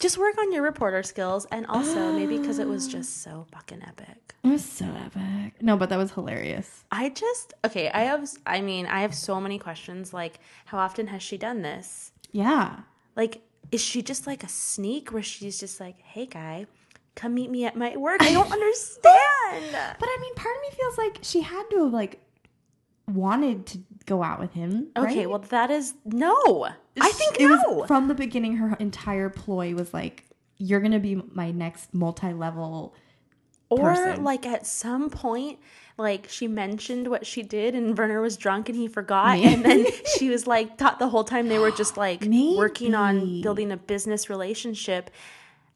just 0.01 0.17
work 0.17 0.37
on 0.39 0.51
your 0.51 0.63
reporter 0.63 1.03
skills, 1.03 1.45
and 1.51 1.65
also 1.67 2.11
maybe 2.11 2.37
because 2.37 2.59
it 2.59 2.67
was 2.67 2.87
just 2.87 3.21
so 3.21 3.45
fucking 3.53 3.81
epic. 3.83 4.33
It 4.43 4.47
was 4.47 4.65
so 4.65 4.85
epic. 5.05 5.61
No, 5.61 5.77
but 5.77 5.89
that 5.89 5.97
was 5.97 6.11
hilarious. 6.11 6.83
I 6.91 7.09
just 7.09 7.53
okay. 7.65 7.89
I 7.91 8.01
have. 8.01 8.27
I 8.45 8.61
mean, 8.61 8.87
I 8.87 9.01
have 9.01 9.13
so 9.13 9.39
many 9.39 9.59
questions. 9.59 10.13
Like, 10.13 10.39
how 10.65 10.79
often 10.79 11.07
has 11.07 11.21
she 11.21 11.37
done 11.37 11.61
this? 11.61 12.11
Yeah. 12.31 12.79
Like, 13.15 13.41
is 13.71 13.81
she 13.81 14.01
just 14.01 14.25
like 14.27 14.43
a 14.43 14.49
sneak 14.49 15.13
where 15.13 15.23
she's 15.23 15.59
just 15.59 15.79
like, 15.79 16.01
"Hey, 16.01 16.25
guy, 16.25 16.65
come 17.15 17.35
meet 17.35 17.51
me 17.51 17.65
at 17.65 17.75
my 17.77 17.95
work"? 17.95 18.21
I 18.21 18.33
don't 18.33 18.51
understand. 18.57 19.95
But 19.99 20.09
I 20.09 20.17
mean, 20.19 20.33
part 20.35 20.55
of 20.55 20.61
me 20.63 20.77
feels 20.77 20.97
like 20.97 21.19
she 21.21 21.41
had 21.41 21.63
to 21.71 21.83
have 21.83 21.93
like 21.93 22.19
wanted 23.07 23.65
to 23.67 23.79
go 24.05 24.23
out 24.23 24.39
with 24.39 24.53
him. 24.53 24.87
Okay, 24.97 25.19
right? 25.19 25.29
well, 25.29 25.39
that 25.49 25.69
is 25.69 25.93
no. 26.05 26.69
I 26.99 27.11
think 27.11 27.39
it 27.39 27.47
no. 27.47 27.55
was 27.55 27.87
from 27.87 28.07
the 28.07 28.15
beginning. 28.15 28.57
Her 28.57 28.75
entire 28.79 29.29
ploy 29.29 29.73
was 29.73 29.93
like, 29.93 30.25
"You're 30.57 30.81
gonna 30.81 30.99
be 30.99 31.15
my 31.33 31.51
next 31.51 31.93
multi-level." 31.93 32.93
or 33.71 33.93
person. 33.93 34.23
like 34.23 34.45
at 34.45 34.67
some 34.67 35.09
point, 35.09 35.57
like 35.97 36.27
she 36.29 36.47
mentioned 36.47 37.07
what 37.07 37.25
she 37.25 37.41
did, 37.41 37.73
and 37.73 37.97
Werner 37.97 38.21
was 38.21 38.37
drunk 38.37 38.69
and 38.69 38.77
he 38.77 38.87
forgot, 38.87 39.37
Maybe. 39.37 39.53
and 39.53 39.65
then 39.65 39.85
she 40.17 40.29
was 40.29 40.45
like, 40.45 40.77
thought 40.77 40.99
the 40.99 41.07
whole 41.07 41.23
time 41.23 41.47
they 41.47 41.57
were 41.57 41.71
just 41.71 41.97
like 41.97 42.21
working 42.25 42.93
on 42.93 43.41
building 43.41 43.71
a 43.71 43.77
business 43.77 44.29
relationship. 44.29 45.09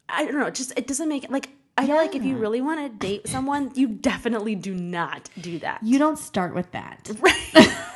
I 0.10 0.26
don't 0.26 0.38
know. 0.38 0.50
Just 0.50 0.78
it 0.78 0.88
doesn't 0.88 1.10
make 1.10 1.24
it 1.24 1.32
like. 1.32 1.50
I 1.78 1.88
feel 1.88 1.98
like 1.98 2.16
if 2.16 2.24
you 2.24 2.38
really 2.38 2.62
want 2.62 2.80
to 2.80 3.06
date 3.06 3.28
someone, 3.28 3.70
you 3.76 3.90
definitely 3.90 4.56
do 4.56 4.74
not 4.74 5.30
do 5.42 5.60
that. 5.60 5.84
You 5.84 6.00
don't 6.00 6.18
start 6.18 6.56
with 6.56 6.72
that. 6.72 7.12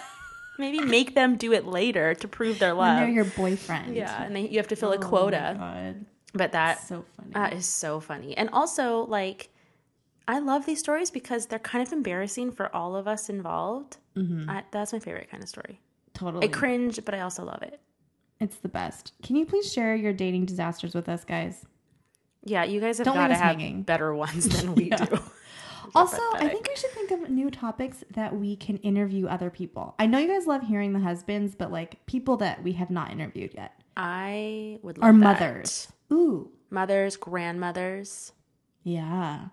Maybe 0.59 0.79
make 0.81 1.15
them 1.15 1.37
do 1.37 1.53
it 1.53 1.65
later 1.65 2.13
to 2.13 2.27
prove 2.27 2.59
their 2.59 2.73
love. 2.73 2.99
they're 2.99 3.09
your 3.09 3.25
boyfriend. 3.25 3.95
yeah, 3.95 4.21
and 4.23 4.35
they, 4.35 4.41
you 4.47 4.57
have 4.57 4.67
to 4.67 4.75
fill 4.75 4.91
a 4.91 4.97
Oh 4.97 4.99
my 4.99 5.07
quota. 5.07 5.55
God. 5.57 6.05
But 6.33 6.51
that 6.51 6.85
So 6.87 7.05
funny. 7.17 7.31
that 7.33 7.53
is 7.53 7.65
so 7.65 7.99
funny. 7.99 8.37
And 8.37 8.49
also, 8.51 9.05
like, 9.05 9.49
I 10.27 10.37
love 10.39 10.67
these 10.67 10.77
stories 10.79 11.09
because 11.09 11.47
they're 11.47 11.57
kind 11.57 11.85
of 11.87 11.91
embarrassing 11.91 12.51
for 12.51 12.73
all 12.75 12.95
of 12.95 13.07
us 13.07 13.29
involved. 13.29 13.97
Mm-hmm. 14.15 14.47
I, 14.49 14.63
that's 14.69 14.93
my 14.93 14.99
favorite 14.99 15.31
kind 15.31 15.41
of 15.41 15.49
story. 15.49 15.79
totally. 16.13 16.45
I 16.45 16.49
cringe, 16.51 16.99
but 17.03 17.15
I 17.15 17.21
also 17.21 17.43
love 17.45 17.63
it. 17.63 17.79
It's 18.39 18.57
the 18.57 18.69
best. 18.69 19.13
Can 19.23 19.35
you 19.37 19.45
please 19.45 19.71
share 19.73 19.95
your 19.95 20.13
dating 20.13 20.45
disasters 20.45 20.93
with 20.93 21.09
us, 21.09 21.23
guys? 21.25 21.65
Yeah, 22.43 22.63
you 22.63 22.79
guys 22.79 22.97
have 22.99 23.05
got 23.05 23.27
to 23.29 23.33
have 23.35 23.55
hanging. 23.57 23.81
better 23.83 24.13
ones 24.13 24.47
than 24.47 24.75
we 24.75 24.89
do. 24.91 25.19
Also, 25.95 26.21
I 26.33 26.47
think 26.49 26.67
we 26.67 26.75
should 26.75 26.91
think 26.91 27.11
of 27.11 27.29
new 27.29 27.49
topics 27.51 28.03
that 28.13 28.35
we 28.35 28.55
can 28.55 28.77
interview 28.77 29.27
other 29.27 29.49
people. 29.49 29.95
I 29.99 30.05
know 30.05 30.17
you 30.17 30.27
guys 30.27 30.45
love 30.47 30.61
hearing 30.63 30.93
the 30.93 30.99
husbands, 30.99 31.55
but 31.55 31.71
like 31.71 32.05
people 32.05 32.37
that 32.37 32.63
we 32.63 32.73
have 32.73 32.89
not 32.89 33.11
interviewed 33.11 33.53
yet. 33.55 33.73
I 33.97 34.79
would 34.81 34.97
love 34.97 35.05
Our 35.05 35.11
that. 35.11 35.17
mothers. 35.17 35.87
Ooh. 36.11 36.51
mothers, 36.71 37.15
grandmothers, 37.17 38.31
Yeah. 38.83 39.47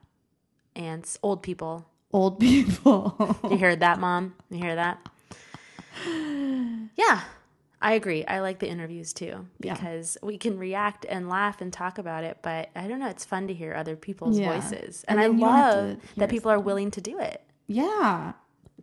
aunts, 0.75 1.19
old 1.23 1.43
people. 1.43 1.87
Old 2.13 2.39
people. 2.41 3.17
You 3.51 3.59
heard 3.59 3.81
that, 3.81 3.99
mom? 3.99 4.35
You 4.51 4.59
hear 4.59 4.75
that? 4.77 5.09
Yeah, 6.97 7.23
I 7.81 7.93
agree. 7.93 8.25
I 8.25 8.41
like 8.41 8.59
the 8.59 8.69
interviews 8.69 9.13
too 9.13 9.47
Yeah. 9.61 9.75
because 9.75 10.17
we 10.23 10.39
can 10.39 10.59
react 10.59 11.05
and 11.09 11.29
laugh 11.29 11.61
and 11.61 11.73
talk 11.73 11.99
about 11.99 12.25
it. 12.25 12.39
But 12.43 12.71
I 12.75 12.89
don't 12.89 12.99
know. 12.99 13.09
It's 13.09 13.25
fun 13.25 13.49
to 13.49 13.55
hear 13.55 13.75
other 13.75 13.97
people's 13.97 14.39
Yeah. 14.39 14.53
voices, 14.59 15.05
And 15.07 15.19
and, 15.19 15.21
I 15.21 15.29
then 15.29 15.39
you 15.39 15.45
don't 15.45 15.55
have 15.55 15.75
to 15.75 15.81
love 15.89 15.99
that 16.17 16.29
people 16.31 16.51
are 16.51 16.59
willing 16.61 16.91
to 16.93 17.01
do 17.01 17.19
it. 17.19 17.43
yeah. 17.67 18.33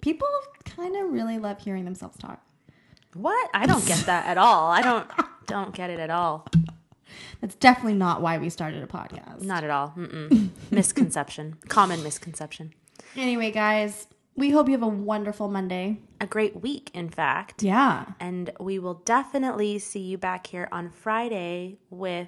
People 0.01 0.27
kind 0.65 0.95
of 0.97 1.11
really 1.11 1.39
love 1.39 1.59
hearing 1.59 1.85
themselves 1.85 2.17
talk. 2.17 2.41
What? 3.13 3.49
I 3.53 3.65
don't 3.65 3.85
get 3.85 3.99
that 4.05 4.25
at 4.27 4.37
all. 4.37 4.69
I 4.69 4.81
don't 4.81 5.07
don't 5.47 5.73
get 5.73 5.89
it 5.89 5.99
at 5.99 6.09
all. 6.09 6.45
That's 7.41 7.55
definitely 7.55 7.93
not 7.95 8.21
why 8.21 8.37
we 8.37 8.49
started 8.49 8.83
a 8.83 8.87
podcast. 8.87 9.41
Not 9.43 9.63
at 9.63 9.69
all. 9.69 9.93
Mm-mm. 9.97 10.49
misconception. 10.71 11.57
Common 11.69 12.03
misconception. 12.03 12.73
Anyway, 13.15 13.51
guys, 13.51 14.07
we 14.35 14.49
hope 14.51 14.67
you 14.67 14.73
have 14.73 14.83
a 14.83 14.87
wonderful 14.87 15.49
Monday. 15.49 15.99
A 16.19 16.25
great 16.25 16.61
week, 16.61 16.89
in 16.93 17.09
fact. 17.09 17.63
Yeah. 17.63 18.05
And 18.19 18.51
we 18.59 18.79
will 18.79 18.95
definitely 19.05 19.79
see 19.79 19.99
you 19.99 20.17
back 20.17 20.47
here 20.47 20.67
on 20.71 20.89
Friday 20.89 21.77
with 21.89 22.27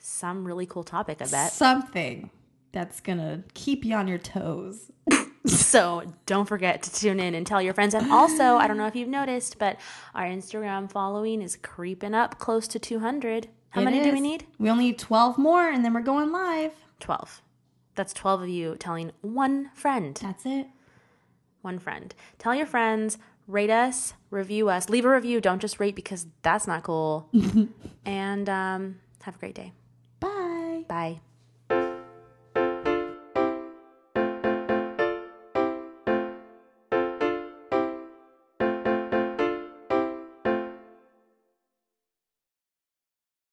some 0.00 0.44
really 0.44 0.66
cool 0.66 0.84
topic, 0.84 1.18
I 1.20 1.26
bet. 1.26 1.52
Something 1.52 2.30
that's 2.72 3.00
going 3.00 3.18
to 3.18 3.42
keep 3.54 3.84
you 3.84 3.94
on 3.94 4.08
your 4.08 4.18
toes. 4.18 4.90
So 5.46 6.02
don't 6.26 6.44
forget 6.44 6.82
to 6.82 6.92
tune 6.94 7.18
in 7.18 7.34
and 7.34 7.46
tell 7.46 7.62
your 7.62 7.72
friends. 7.72 7.94
And 7.94 8.12
also, 8.12 8.56
I 8.56 8.66
don't 8.66 8.76
know 8.76 8.86
if 8.86 8.94
you've 8.94 9.08
noticed, 9.08 9.58
but 9.58 9.78
our 10.14 10.24
Instagram 10.24 10.92
following 10.92 11.40
is 11.40 11.56
creeping 11.56 12.12
up 12.12 12.38
close 12.38 12.68
to 12.68 12.78
200. 12.78 13.48
How 13.70 13.80
It 13.80 13.84
many 13.84 14.02
do 14.02 14.12
we 14.12 14.20
need? 14.20 14.46
We 14.58 14.68
only 14.68 14.84
need 14.84 14.98
12 14.98 15.38
more 15.38 15.70
and 15.70 15.82
then 15.82 15.94
we're 15.94 16.02
going 16.02 16.30
live. 16.30 16.72
12. 17.00 17.40
That's 17.94 18.12
12 18.12 18.42
of 18.42 18.48
you 18.50 18.76
telling 18.76 19.12
one 19.22 19.70
friend. 19.74 20.18
That's 20.20 20.44
it. 20.44 20.66
One 21.62 21.78
friend. 21.78 22.14
Tell 22.38 22.54
your 22.54 22.66
friends, 22.66 23.18
rate 23.46 23.70
us, 23.70 24.14
review 24.30 24.68
us, 24.68 24.88
leave 24.88 25.04
a 25.04 25.10
review. 25.10 25.40
Don't 25.40 25.60
just 25.60 25.80
rate 25.80 25.94
because 25.94 26.26
that's 26.42 26.66
not 26.66 26.82
cool. 26.82 27.28
and 28.04 28.48
um, 28.48 29.00
have 29.22 29.36
a 29.36 29.38
great 29.38 29.54
day. 29.54 29.72
Bye. 30.20 30.84
Bye. 30.88 31.20